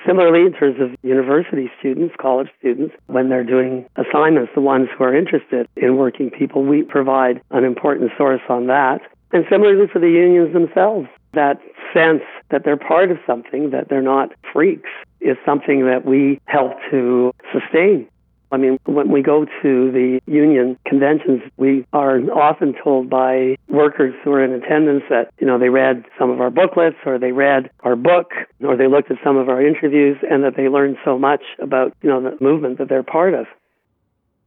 Similarly, 0.07 0.45
in 0.45 0.53
terms 0.53 0.77
of 0.81 0.91
university 1.03 1.71
students, 1.79 2.15
college 2.21 2.49
students, 2.59 2.95
when 3.07 3.31
they're 3.31 3.45
doing 3.45 3.87
assignments, 3.97 4.53
the 4.55 4.61
ones 4.61 4.89
who 4.97 5.05
are 5.05 5.17
interested 5.17 5.67
in 5.77 5.97
working 5.97 6.31
people, 6.31 6.63
we 6.63 6.83
provide 6.83 7.41
an 7.51 7.65
important 7.65 8.11
source 8.19 8.43
on 8.51 8.67
that. 8.67 9.01
And 9.33 9.47
similarly 9.51 9.87
for 9.91 10.01
the 10.01 10.11
unions 10.11 10.53
themselves, 10.53 11.09
that 11.33 11.59
sense 11.95 12.23
that 12.51 12.65
they're 12.65 12.77
part 12.77 13.11
of 13.11 13.19
something, 13.27 13.71
that 13.71 13.89
they're 13.89 14.03
not 14.03 14.31
freaks, 14.53 14.91
is 15.21 15.37
something 15.45 15.87
that 15.87 16.05
we 16.05 16.41
help 16.45 16.73
to 16.91 17.33
sustain. 17.53 18.07
I 18.55 18.57
mean, 18.57 18.79
when 18.85 19.11
we 19.11 19.21
go 19.21 19.45
to 19.45 19.91
the 19.91 20.21
union 20.27 20.79
conventions, 20.87 21.43
we 21.57 21.85
are 21.93 22.19
often 22.31 22.75
told 22.83 23.11
by 23.11 23.57
workers 23.69 24.15
who 24.23 24.31
are 24.33 24.45
in 24.45 24.53
attendance 24.53 25.03
that, 25.11 25.33
you 25.41 25.47
know, 25.47 25.59
they 25.59 25.71
read 25.71 26.05
some 26.17 26.31
of 26.31 26.41
our 26.41 26.51
booklets 26.51 26.97
or 27.05 27.19
they 27.19 27.33
read 27.33 27.69
our 27.81 27.97
book 27.97 28.31
or 28.63 28.77
they 28.77 28.87
looked 28.87 29.11
at 29.11 29.17
some 29.25 29.37
of 29.37 29.49
our 29.49 29.61
interviews 29.61 30.17
and 30.31 30.45
that 30.45 30.57
they 30.57 30.69
learned 30.69 30.97
so 31.05 31.19
much 31.19 31.43
about, 31.61 31.93
you 32.01 32.09
know, 32.09 32.23
the 32.23 32.37
movement 32.41 32.79
that 32.79 32.89
they're 32.89 33.03
part 33.03 33.35
of. 33.35 33.47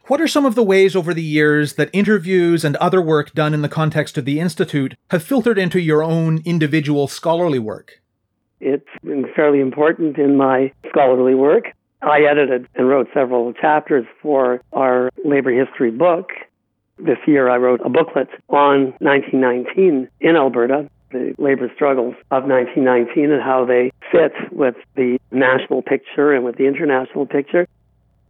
What 0.05 0.21
are 0.21 0.27
some 0.27 0.45
of 0.45 0.55
the 0.55 0.63
ways 0.63 0.95
over 0.95 1.13
the 1.13 1.21
years 1.21 1.73
that 1.73 1.89
interviews 1.91 2.63
and 2.63 2.77
other 2.77 3.01
work 3.01 3.33
done 3.33 3.53
in 3.53 3.61
the 3.61 3.67
context 3.67 4.17
of 4.17 4.23
the 4.23 4.39
Institute 4.39 4.95
have 5.11 5.21
filtered 5.21 5.57
into 5.57 5.81
your 5.81 6.01
own 6.01 6.41
individual 6.45 7.09
scholarly 7.09 7.59
work? 7.59 8.01
It's 8.61 8.87
been 9.03 9.25
fairly 9.35 9.59
important 9.59 10.17
in 10.17 10.37
my 10.37 10.71
scholarly 10.89 11.35
work. 11.35 11.65
I 12.01 12.21
edited 12.21 12.67
and 12.75 12.87
wrote 12.87 13.07
several 13.13 13.53
chapters 13.53 14.05
for 14.21 14.61
our 14.73 15.11
labor 15.25 15.51
history 15.51 15.91
book. 15.91 16.31
This 16.99 17.17
year 17.27 17.49
I 17.49 17.57
wrote 17.57 17.81
a 17.83 17.89
booklet 17.89 18.29
on 18.49 18.93
1919 18.99 20.07
in 20.19 20.35
Alberta, 20.35 20.89
the 21.11 21.33
labor 21.37 21.71
struggles 21.73 22.15
of 22.31 22.43
1919 22.43 23.31
and 23.31 23.41
how 23.41 23.65
they 23.65 23.91
fit 24.11 24.33
with 24.51 24.75
the 24.95 25.19
national 25.31 25.81
picture 25.81 26.33
and 26.33 26.43
with 26.43 26.57
the 26.57 26.65
international 26.65 27.25
picture. 27.25 27.67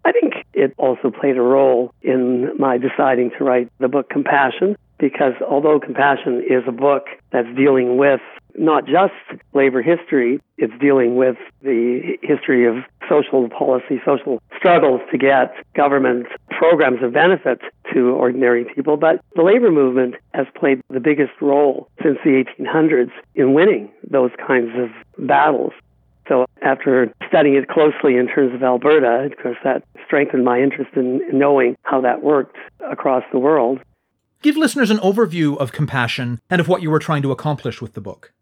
I 0.05 0.11
think 0.11 0.45
it 0.53 0.73
also 0.77 1.11
played 1.11 1.37
a 1.37 1.41
role 1.41 1.93
in 2.01 2.51
my 2.57 2.77
deciding 2.77 3.31
to 3.37 3.43
write 3.43 3.69
the 3.79 3.89
book 3.89 4.09
Compassion, 4.09 4.77
because 4.99 5.33
although 5.49 5.79
Compassion 5.79 6.43
is 6.49 6.63
a 6.67 6.71
book 6.71 7.07
that's 7.31 7.53
dealing 7.57 7.97
with 7.97 8.21
not 8.57 8.85
just 8.85 9.13
labor 9.53 9.81
history, 9.81 10.41
it's 10.57 10.73
dealing 10.79 11.15
with 11.15 11.37
the 11.61 12.17
history 12.21 12.67
of 12.67 12.83
social 13.07 13.47
policy, 13.49 14.01
social 14.05 14.41
struggles 14.57 15.01
to 15.11 15.17
get 15.17 15.53
government 15.75 16.27
programs 16.49 17.01
of 17.03 17.13
benefit 17.13 17.59
to 17.93 18.09
ordinary 18.09 18.65
people. 18.65 18.97
But 18.97 19.21
the 19.35 19.43
labor 19.43 19.71
movement 19.71 20.15
has 20.33 20.47
played 20.55 20.81
the 20.89 20.99
biggest 20.99 21.33
role 21.41 21.87
since 22.03 22.17
the 22.23 22.43
1800s 22.59 23.11
in 23.35 23.53
winning 23.53 23.91
those 24.09 24.31
kinds 24.45 24.71
of 24.77 24.89
battles. 25.27 25.73
So 26.27 26.45
after 26.61 27.13
studying 27.27 27.55
it 27.55 27.69
closely 27.69 28.17
in 28.17 28.27
terms 28.27 28.53
of 28.53 28.61
Alberta, 28.61 29.29
of 29.31 29.37
course, 29.41 29.57
that 29.63 29.83
strengthened 30.05 30.43
my 30.43 30.59
interest 30.59 30.91
in 30.95 31.21
knowing 31.31 31.77
how 31.83 32.01
that 32.01 32.21
worked 32.21 32.57
across 32.91 33.23
the 33.31 33.39
world. 33.39 33.79
Give 34.41 34.57
listeners 34.57 34.89
an 34.89 34.97
overview 34.97 35.57
of 35.57 35.71
compassion 35.71 36.41
and 36.49 36.59
of 36.59 36.67
what 36.67 36.81
you 36.81 36.91
were 36.91 36.99
trying 36.99 37.21
to 37.21 37.31
accomplish 37.31 37.81
with 37.81 37.93
the 37.93 38.01
book. 38.01 38.33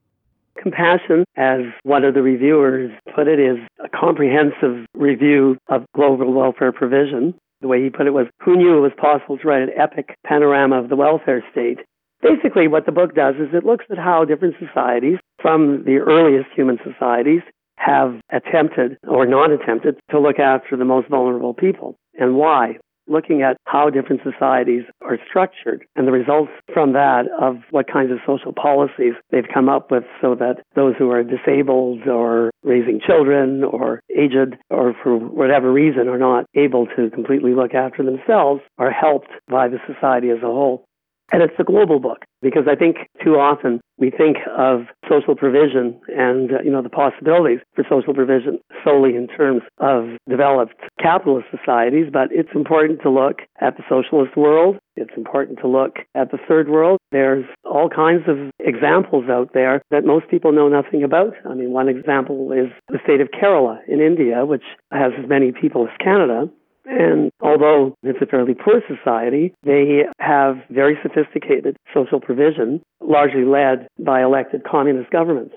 Compassion, 0.65 1.25
as 1.38 1.62
one 1.84 2.04
of 2.04 2.15
the 2.15 2.23
reviewers 2.23 2.89
put 3.15 3.28
it, 3.28 3.39
is 3.39 3.58
a 3.84 3.88
comprehensive 3.88 4.84
review 4.95 5.58
of 5.69 5.86
global 5.93 6.34
welfare 6.34 6.71
provision. 6.71 7.36
The 7.62 7.67
way 7.67 7.84
he 7.84 7.91
put 7.91 8.08
it 8.08 8.15
was, 8.15 8.25
who 8.43 8.58
knew 8.58 8.75
it 8.75 8.82
was 8.82 8.91
possible 8.97 9.38
to 9.38 9.47
write 9.47 9.62
an 9.62 9.69
epic 9.78 10.15
panorama 10.25 10.82
of 10.82 10.89
the 10.89 10.95
welfare 10.95 11.45
state? 11.51 11.82
Basically, 12.23 12.67
what 12.67 12.88
the 12.88 12.91
book 12.91 13.13
does 13.13 13.36
is 13.36 13.54
it 13.54 13.63
looks 13.63 13.86
at 13.91 13.99
how 13.99 14.25
different 14.25 14.56
societies, 14.58 15.19
from 15.39 15.84
the 15.84 15.97
earliest 15.97 16.49
human 16.56 16.80
societies, 16.84 17.41
have 17.78 18.19
attempted 18.32 18.97
or 19.08 19.28
not 19.28 19.51
attempted 19.51 19.99
to 20.10 20.19
look 20.19 20.39
after 20.39 20.75
the 20.75 20.84
most 20.84 21.08
vulnerable 21.10 21.54
people 21.54 21.95
and 22.17 22.38
why 22.38 22.80
looking 23.07 23.41
at 23.41 23.57
how 23.65 23.89
different 23.89 24.21
societies 24.23 24.83
are 25.01 25.17
structured 25.27 25.85
and 25.95 26.07
the 26.07 26.11
results 26.11 26.51
from 26.73 26.93
that 26.93 27.25
of 27.39 27.57
what 27.71 27.91
kinds 27.91 28.11
of 28.11 28.17
social 28.25 28.53
policies 28.53 29.13
they've 29.31 29.47
come 29.53 29.69
up 29.69 29.91
with 29.91 30.03
so 30.21 30.35
that 30.35 30.57
those 30.75 30.95
who 30.97 31.11
are 31.11 31.23
disabled 31.23 32.07
or 32.07 32.51
raising 32.63 32.99
children 33.05 33.63
or 33.63 34.01
aged 34.15 34.55
or 34.69 34.95
for 35.03 35.17
whatever 35.17 35.71
reason 35.71 36.07
are 36.07 36.17
not 36.17 36.45
able 36.55 36.87
to 36.95 37.09
completely 37.11 37.53
look 37.53 37.73
after 37.73 38.03
themselves 38.03 38.61
are 38.77 38.91
helped 38.91 39.29
by 39.49 39.67
the 39.67 39.77
society 39.87 40.29
as 40.29 40.39
a 40.39 40.47
whole. 40.47 40.85
And 41.31 41.41
it's 41.41 41.53
a 41.59 41.63
global 41.63 41.99
book 41.99 42.19
because 42.41 42.63
I 42.69 42.75
think 42.75 42.97
too 43.23 43.35
often 43.35 43.81
we 43.97 44.11
think 44.11 44.38
of 44.57 44.81
social 45.09 45.35
provision 45.35 45.99
and 46.07 46.51
uh, 46.51 46.61
you 46.63 46.71
know 46.71 46.83
the 46.83 46.89
possibilities 46.89 47.59
for 47.73 47.83
social 47.89 48.13
provision 48.13 48.59
solely 48.83 49.15
in 49.15 49.27
terms 49.27 49.63
of 49.79 50.05
developed 50.29 50.75
capitalist 51.01 51.47
societies, 51.49 52.07
but 52.11 52.29
it's 52.31 52.49
important 52.53 53.01
to 53.01 53.09
look 53.09 53.39
at 53.59 53.77
the 53.77 53.83
socialist 53.89 54.38
world. 54.38 54.77
It's 54.95 55.17
important 55.17 55.59
to 55.59 55.67
look 55.67 55.97
at 56.13 56.31
the 56.31 56.38
third 56.47 56.69
world. 56.69 56.99
There's 57.11 57.45
all 57.63 57.89
kinds 57.89 58.23
of 58.27 58.38
examples 58.59 59.25
out 59.29 59.51
there 59.53 59.81
that 59.91 60.05
most 60.05 60.29
people 60.29 60.51
know 60.51 60.69
nothing 60.69 61.03
about. 61.03 61.33
I 61.49 61.53
mean, 61.55 61.71
one 61.71 61.89
example 61.89 62.51
is 62.51 62.71
the 62.89 62.99
state 63.03 63.21
of 63.21 63.29
Kerala 63.29 63.79
in 63.88 63.99
India, 63.99 64.45
which 64.45 64.63
has 64.91 65.11
as 65.17 65.27
many 65.27 65.51
people 65.51 65.88
as 65.88 65.97
Canada. 66.03 66.49
And 66.86 67.32
although 67.41 67.95
it's 68.04 68.21
a 68.21 68.26
fairly 68.26 68.54
poor 68.54 68.82
society, 68.88 69.54
they 69.63 70.04
have 70.19 70.58
very 70.69 70.98
sophisticated 71.02 71.78
social 71.93 72.19
provision, 72.19 72.82
largely 73.02 73.43
led 73.43 73.88
by 74.00 74.21
elected 74.21 74.63
communist 74.63 75.12
governments. 75.12 75.56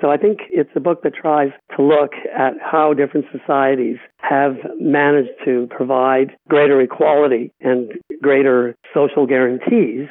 So 0.00 0.10
I 0.10 0.16
think 0.16 0.38
it's 0.50 0.70
a 0.76 0.80
book 0.80 1.02
that 1.02 1.14
tries 1.14 1.50
to 1.76 1.82
look 1.82 2.12
at 2.36 2.52
how 2.62 2.94
different 2.94 3.26
societies 3.32 3.96
have 4.18 4.56
managed 4.78 5.30
to 5.44 5.66
provide 5.70 6.36
greater 6.48 6.80
equality 6.80 7.50
and 7.60 7.92
greater 8.22 8.76
social 8.94 9.26
guarantees 9.26 10.08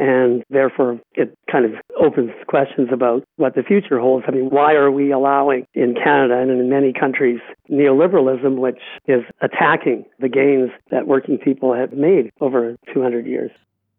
and 0.00 0.42
therefore, 0.48 0.98
it 1.12 1.36
kind 1.52 1.66
of 1.66 1.72
opens 2.02 2.30
questions 2.48 2.88
about 2.90 3.22
what 3.36 3.54
the 3.54 3.62
future 3.62 4.00
holds. 4.00 4.24
I 4.26 4.30
mean, 4.30 4.48
why 4.48 4.72
are 4.72 4.90
we 4.90 5.12
allowing 5.12 5.66
in 5.74 5.94
Canada 5.94 6.38
and 6.38 6.50
in 6.50 6.70
many 6.70 6.94
countries 6.94 7.38
neoliberalism, 7.70 8.56
which 8.56 8.80
is 9.06 9.22
attacking 9.42 10.06
the 10.18 10.30
gains 10.30 10.70
that 10.90 11.06
working 11.06 11.36
people 11.36 11.74
have 11.74 11.92
made 11.92 12.30
over 12.40 12.76
200 12.94 13.26
years? 13.26 13.50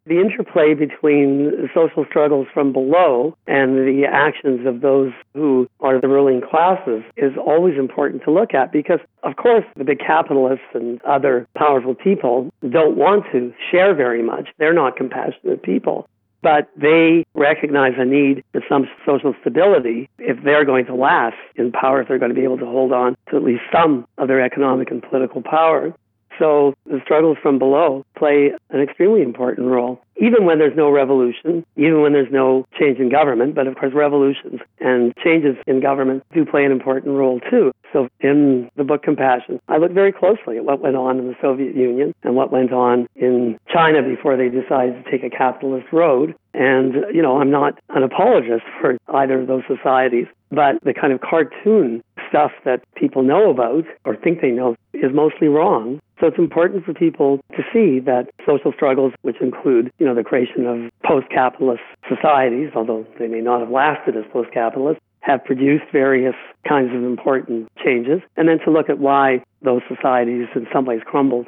The 0.06 0.20
interplay 0.20 0.74
between 0.74 1.70
social 1.76 2.06
struggles 2.10 2.48
from 2.52 2.74
below 2.74 3.38
and 3.46 3.78
the 3.78 4.06
actions 4.12 4.66
of 4.66 4.82
those 4.82 5.12
who 5.36 5.70
are 5.80 6.02
the 6.02 6.08
ruling 6.08 6.42
classes 6.42 7.04
is 7.18 7.34
always 7.38 7.78
important 7.78 8.24
to 8.24 8.32
look 8.32 8.56
at 8.56 8.72
because, 8.72 9.00
of 9.22 9.36
course, 9.36 9.64
the 9.78 9.84
big 9.84 10.00
capitalists 10.00 10.66
and 10.74 11.00
other 11.04 11.48
powerful 11.56 11.94
people 11.94 12.50
don't 12.68 12.98
want 12.98 13.26
to 13.32 13.54
share 13.70 13.94
very 13.94 14.24
much. 14.24 14.50
They're 14.58 14.74
not 14.74 14.96
compassionate 14.96 15.62
people. 15.62 16.08
But 16.42 16.70
they 16.76 17.24
recognize 17.36 17.94
a 17.98 18.06
need 18.06 18.44
for 18.52 18.62
some 18.68 18.90
social 19.06 19.36
stability 19.42 20.10
if 20.18 20.44
they're 20.44 20.66
going 20.66 20.88
to 20.88 20.96
last 20.96 21.36
in 21.56 21.72
power, 21.72 22.02
if 22.02 22.08
they're 22.08 22.18
going 22.18 22.34
to 22.34 22.36
be 22.36 22.44
able 22.44 22.58
to 22.58 22.66
hold 22.66 22.92
on 22.92 23.16
to 23.30 23.36
at 23.36 23.44
least 23.44 23.62
some 23.72 24.08
of 24.18 24.28
their 24.28 24.42
economic 24.42 24.90
and 24.90 25.04
political 25.04 25.44
power. 25.44 25.94
So 26.42 26.74
the 26.88 27.00
struggles 27.04 27.38
from 27.40 27.60
below 27.60 28.04
play 28.18 28.52
an 28.72 28.82
extremely 28.82 29.22
important 29.22 29.68
role, 29.68 30.02
even 30.20 30.46
when 30.46 30.58
there's 30.58 30.76
no 30.76 30.90
revolution, 30.90 31.64
even 31.78 32.02
when 32.02 32.14
there's 32.14 32.32
no 32.32 32.66
change 32.80 32.98
in 32.98 33.10
government. 33.10 33.54
But 33.54 33.68
of 33.68 33.76
course, 33.76 33.94
revolutions 33.94 34.60
and 34.80 35.14
changes 35.24 35.56
in 35.68 35.82
government 35.82 36.24
do 36.34 36.44
play 36.44 36.66
an 36.66 36.72
important 36.72 37.16
role 37.16 37.40
too. 37.48 37.72
So 37.94 38.08
in 38.22 38.72
the 38.76 38.84
book 38.84 39.04
Compassion, 39.04 39.60
I 39.68 39.78
look 39.78 39.92
very 39.92 40.12
closely 40.12 40.58
at 40.58 40.66
what 40.66 40.82
went 40.82 40.96
on 40.96 41.20
in 41.20 41.28
the 41.28 41.36
Soviet 41.40 41.76
Union 41.76 42.16
and 42.24 42.36
what 42.36 42.52
went 42.52 42.74
on 42.74 43.08
in 43.16 43.60
China 43.72 44.02
before 44.02 44.36
they 44.36 44.50
decided 44.50 45.04
to 45.04 45.12
take 45.12 45.24
a 45.24 45.30
capitalist 45.30 45.94
road. 45.94 46.34
And, 46.54 46.96
you 47.14 47.22
know, 47.22 47.40
I'm 47.40 47.52
not 47.52 47.80
an 47.90 48.02
apologist 48.02 48.64
for 48.80 48.98
either 49.14 49.40
of 49.40 49.48
those 49.48 49.64
societies, 49.68 50.26
but 50.52 50.76
the 50.84 50.94
kind 50.94 51.14
of 51.14 51.22
cartoon 51.22 52.04
stuff 52.30 52.52
that 52.66 52.84
people 52.96 53.24
know 53.24 53.50
about 53.50 53.86
or 54.06 54.16
think 54.16 54.42
they 54.42 54.52
know 54.52 54.76
is 54.94 55.12
mostly 55.14 55.48
wrong. 55.48 56.00
So 56.20 56.28
it's 56.28 56.38
important 56.38 56.86
for 56.86 56.94
people 56.94 57.40
to 57.56 57.64
see 57.74 58.00
that 58.02 58.30
social 58.46 58.72
struggles, 58.72 59.14
which 59.24 59.38
include, 59.42 59.92
you 59.98 60.06
know, 60.06 60.14
the 60.14 60.24
creation 60.24 60.68
of 60.68 60.92
post-capitalist 61.04 61.82
societies, 62.08 62.72
although 62.76 63.06
they 63.18 63.28
may 63.28 63.42
not 63.42 63.60
have 63.60 63.72
lasted 63.72 64.16
as 64.16 64.24
post-capitalist, 64.32 65.00
have 65.22 65.44
produced 65.44 65.86
various 65.92 66.36
kinds 66.68 66.94
of 66.96 67.04
important 67.04 67.70
changes, 67.84 68.22
and 68.38 68.48
then 68.48 68.60
to 68.60 68.72
look 68.72 68.90
at 68.90 69.00
why 69.00 69.44
those 69.62 69.82
societies 69.88 70.48
in 70.56 70.68
some 70.74 70.86
ways 70.86 71.02
crumbled. 71.06 71.48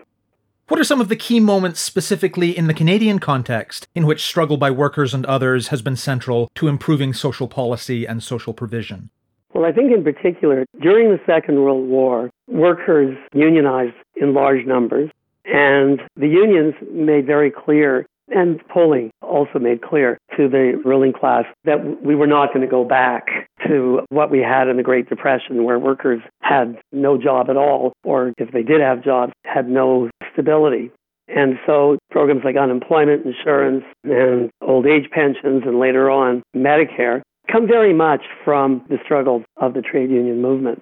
What 0.69 0.80
are 0.80 0.86
some 0.86 1.02
of 1.02 1.10
the 1.10 1.17
key 1.17 1.41
moments 1.41 1.82
specifically 1.82 2.58
in 2.58 2.67
the 2.67 2.73
Canadian 2.73 3.19
context 3.19 3.89
in 3.93 4.06
which 4.06 4.23
struggle 4.23 4.56
by 4.56 4.71
workers 4.71 5.13
and 5.13 5.26
others 5.26 5.67
has 5.67 5.82
been 5.82 5.97
central 5.97 6.49
to 6.56 6.69
improving 6.69 7.12
social 7.12 7.49
policy 7.49 8.06
and 8.06 8.23
social 8.23 8.54
provision? 8.54 9.10
Well, 9.54 9.65
I 9.65 9.73
think 9.73 9.91
in 9.91 10.06
particular, 10.06 10.65
during 10.82 11.10
the 11.10 11.19
Second 11.26 11.62
World 11.62 11.89
War, 11.89 12.32
workers 12.47 13.17
unionized 13.34 13.95
in 14.15 14.34
large 14.34 14.65
numbers, 14.65 15.12
and 15.45 16.02
the 16.15 16.30
unions 16.30 16.76
made 16.89 17.26
very 17.26 17.52
clear 17.52 18.06
and 18.34 18.60
polling 18.67 19.12
also 19.22 19.60
made 19.60 19.82
clear 19.82 20.17
to 20.38 20.48
the 20.48 20.82
ruling 20.84 21.13
class 21.13 21.46
that 21.65 22.04
we 22.04 22.15
were 22.15 22.28
not 22.28 22.50
going 22.50 22.62
to 22.62 22.72
go 22.72 22.84
back 22.84 23.28
to 23.67 24.02
what 24.10 24.32
we 24.32 24.39
had 24.39 24.67
in 24.67 24.78
the 24.78 24.84
Great 24.84 25.10
Depression, 25.10 25.63
where 25.63 25.80
workers 25.80 26.22
had 26.41 26.78
no 26.91 27.17
job 27.17 27.50
at 27.50 27.58
all, 27.58 27.93
or 28.04 28.34
if 28.38 28.52
they 28.52 28.63
did 28.63 28.82
have 28.82 29.04
jobs, 29.04 29.34
had 29.46 29.69
no 29.69 30.10
stability. 30.34 30.91
And 31.28 31.58
so 31.65 31.98
programs 32.12 32.43
like 32.43 32.58
unemployment 32.58 33.26
insurance 33.26 33.86
and 34.04 34.50
old 34.62 34.86
age 34.86 35.10
pensions 35.12 35.63
and 35.65 35.80
later 35.80 36.10
on 36.10 36.43
Medicare 36.56 37.22
come 37.52 37.67
very 37.67 37.93
much 37.93 38.22
from 38.43 38.84
the 38.89 38.98
struggle 39.04 39.43
of 39.58 39.74
the 39.74 39.82
trade 39.82 40.10
union 40.10 40.41
movement. 40.41 40.82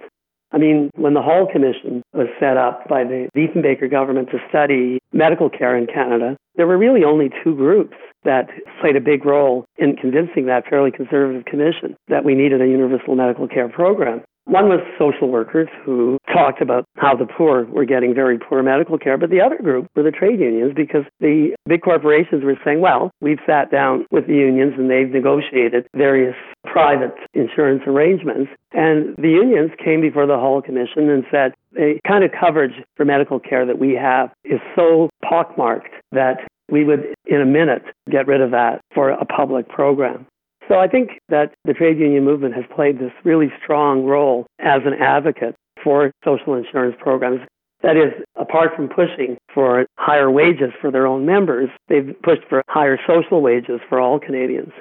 I 0.54 0.58
mean, 0.58 0.90
when 0.96 1.14
the 1.14 1.22
Hall 1.22 1.48
Commission 1.52 2.04
was 2.14 2.28
set 2.40 2.58
up 2.58 2.88
by 2.90 3.04
the 3.04 3.30
Diefenbaker 3.36 3.90
government 3.90 4.30
to 4.32 4.40
study 4.50 5.00
medical 5.14 5.50
care 5.50 5.78
in 5.78 5.88
Canada, 5.88 6.36
there 6.56 6.68
were 6.68 6.78
really 6.78 7.04
only 7.04 7.30
two 7.44 7.56
groups 7.56 7.96
that 8.24 8.50
played 8.82 8.96
a 8.96 9.02
big 9.02 9.26
role 9.26 9.66
in 9.78 9.96
convincing 9.96 10.46
that 10.46 10.68
fairly 10.70 10.92
conservative 10.92 11.46
commission 11.46 11.96
that 12.08 12.26
we 12.26 12.36
needed 12.36 12.62
a 12.62 12.68
universal 12.68 13.16
medical 13.16 13.48
care 13.48 13.70
program. 13.70 14.22
One 14.46 14.70
was 14.70 14.80
social 14.98 15.30
workers 15.30 15.70
who 15.86 16.18
talked 16.34 16.62
about 16.62 16.86
how 16.98 17.16
the 17.16 17.26
poor 17.26 17.66
were 17.66 17.86
getting 17.86 18.14
very 18.14 18.40
poor 18.40 18.64
medical 18.64 18.98
care, 18.98 19.18
but 19.18 19.30
the 19.30 19.42
other 19.42 19.58
group 19.58 19.88
were 19.96 20.04
the 20.04 20.12
trade 20.12 20.40
unions 20.40 20.74
because 20.76 21.04
the 21.20 21.56
big 21.68 21.82
corporations 21.82 22.44
were 22.44 22.58
saying, 22.66 22.82
well, 22.82 23.12
we've 23.22 23.40
sat 23.46 23.72
down 23.72 24.06
with 24.12 24.28
the 24.28 24.34
unions 24.34 24.74
and 24.78 24.90
they've 24.90 25.10
negotiated 25.10 25.88
various 25.96 26.36
private 26.66 27.16
insurance 27.34 27.84
arrangements. 27.86 28.52
And 28.74 29.16
the 29.18 29.30
unions 29.30 29.72
came 29.84 30.02
before 30.02 30.26
the 30.26 30.38
Hall 30.38 30.62
Commission 30.62 31.10
and 31.10 31.24
said, 31.30 31.54
the 31.74 32.00
kind 32.08 32.24
of 32.24 32.32
coverage 32.38 32.84
for 32.96 33.06
medical 33.06 33.40
care 33.40 33.66
that 33.66 33.80
we 33.80 33.94
have 33.94 34.32
is 34.44 34.60
so 34.76 35.10
pockmarked 35.24 35.94
that 36.12 36.38
we 36.72 36.84
would, 36.84 37.14
in 37.26 37.42
a 37.42 37.46
minute, 37.46 37.84
get 38.10 38.28
rid 38.28 38.42
of 38.42 38.52
that 38.52 38.82
for 38.94 39.10
a 39.10 39.26
public 39.26 39.68
program. 39.70 40.26
So 40.72 40.80
I 40.80 40.88
think 40.88 41.20
that 41.28 41.54
the 41.66 41.74
trade 41.74 42.00
union 42.00 42.24
movement 42.24 42.56
has 42.56 42.64
played 42.74 42.98
this 42.98 43.12
really 43.26 43.52
strong 43.62 44.06
role 44.06 44.48
as 44.60 44.80
an 44.86 44.94
advocate 44.94 45.54
for 45.84 46.14
social 46.24 46.54
insurance 46.54 46.96
programs. 46.98 47.42
That 47.84 47.98
is, 47.98 48.14
apart 48.38 48.70
from 48.74 48.88
pushing 48.88 49.38
for 49.54 49.86
higher 49.98 50.32
wages 50.32 50.72
for 50.80 50.90
their 50.90 51.08
own 51.08 51.26
members, 51.26 51.68
they've 51.90 52.16
pushed 52.24 52.44
for 52.48 52.64
higher 52.70 52.98
social 53.06 53.42
wages 53.42 53.82
for 53.90 54.00
all 54.00 54.18
Canadians. 54.18 54.72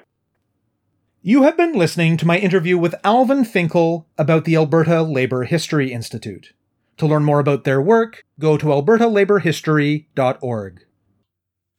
You 1.22 1.42
have 1.42 1.56
been 1.56 1.72
listening 1.72 2.16
to 2.18 2.26
my 2.26 2.38
interview 2.38 2.78
with 2.78 2.94
Alvin 3.02 3.44
Finkel 3.44 4.06
about 4.16 4.44
the 4.44 4.54
Alberta 4.54 5.02
Labour 5.02 5.42
History 5.42 5.92
Institute. 5.92 6.52
To 6.98 7.06
learn 7.06 7.24
more 7.24 7.40
about 7.40 7.64
their 7.64 7.82
work, 7.82 8.22
go 8.38 8.56
to 8.56 8.66
albertalabourhistory.org. 8.66 10.84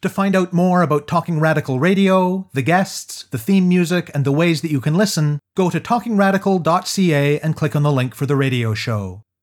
To 0.02 0.10
find 0.10 0.36
out 0.36 0.52
more 0.52 0.82
about 0.82 1.08
Talking 1.08 1.40
Radical 1.40 1.80
Radio, 1.80 2.50
the 2.54 2.64
guests, 2.64 3.26
the 3.30 3.38
theme 3.38 3.70
music, 3.70 4.10
and 4.16 4.26
the 4.26 4.32
ways 4.32 4.62
that 4.62 4.72
you 4.72 4.82
can 4.82 4.96
listen, 4.96 5.40
go 5.56 5.70
to 5.70 5.80
talkingradical.ca 5.80 7.40
and 7.40 7.56
click 7.56 7.76
on 7.76 7.84
the 7.84 7.92
link 7.92 8.16
for 8.16 8.26
the 8.26 8.36
radio 8.36 8.74
show. 8.74 9.22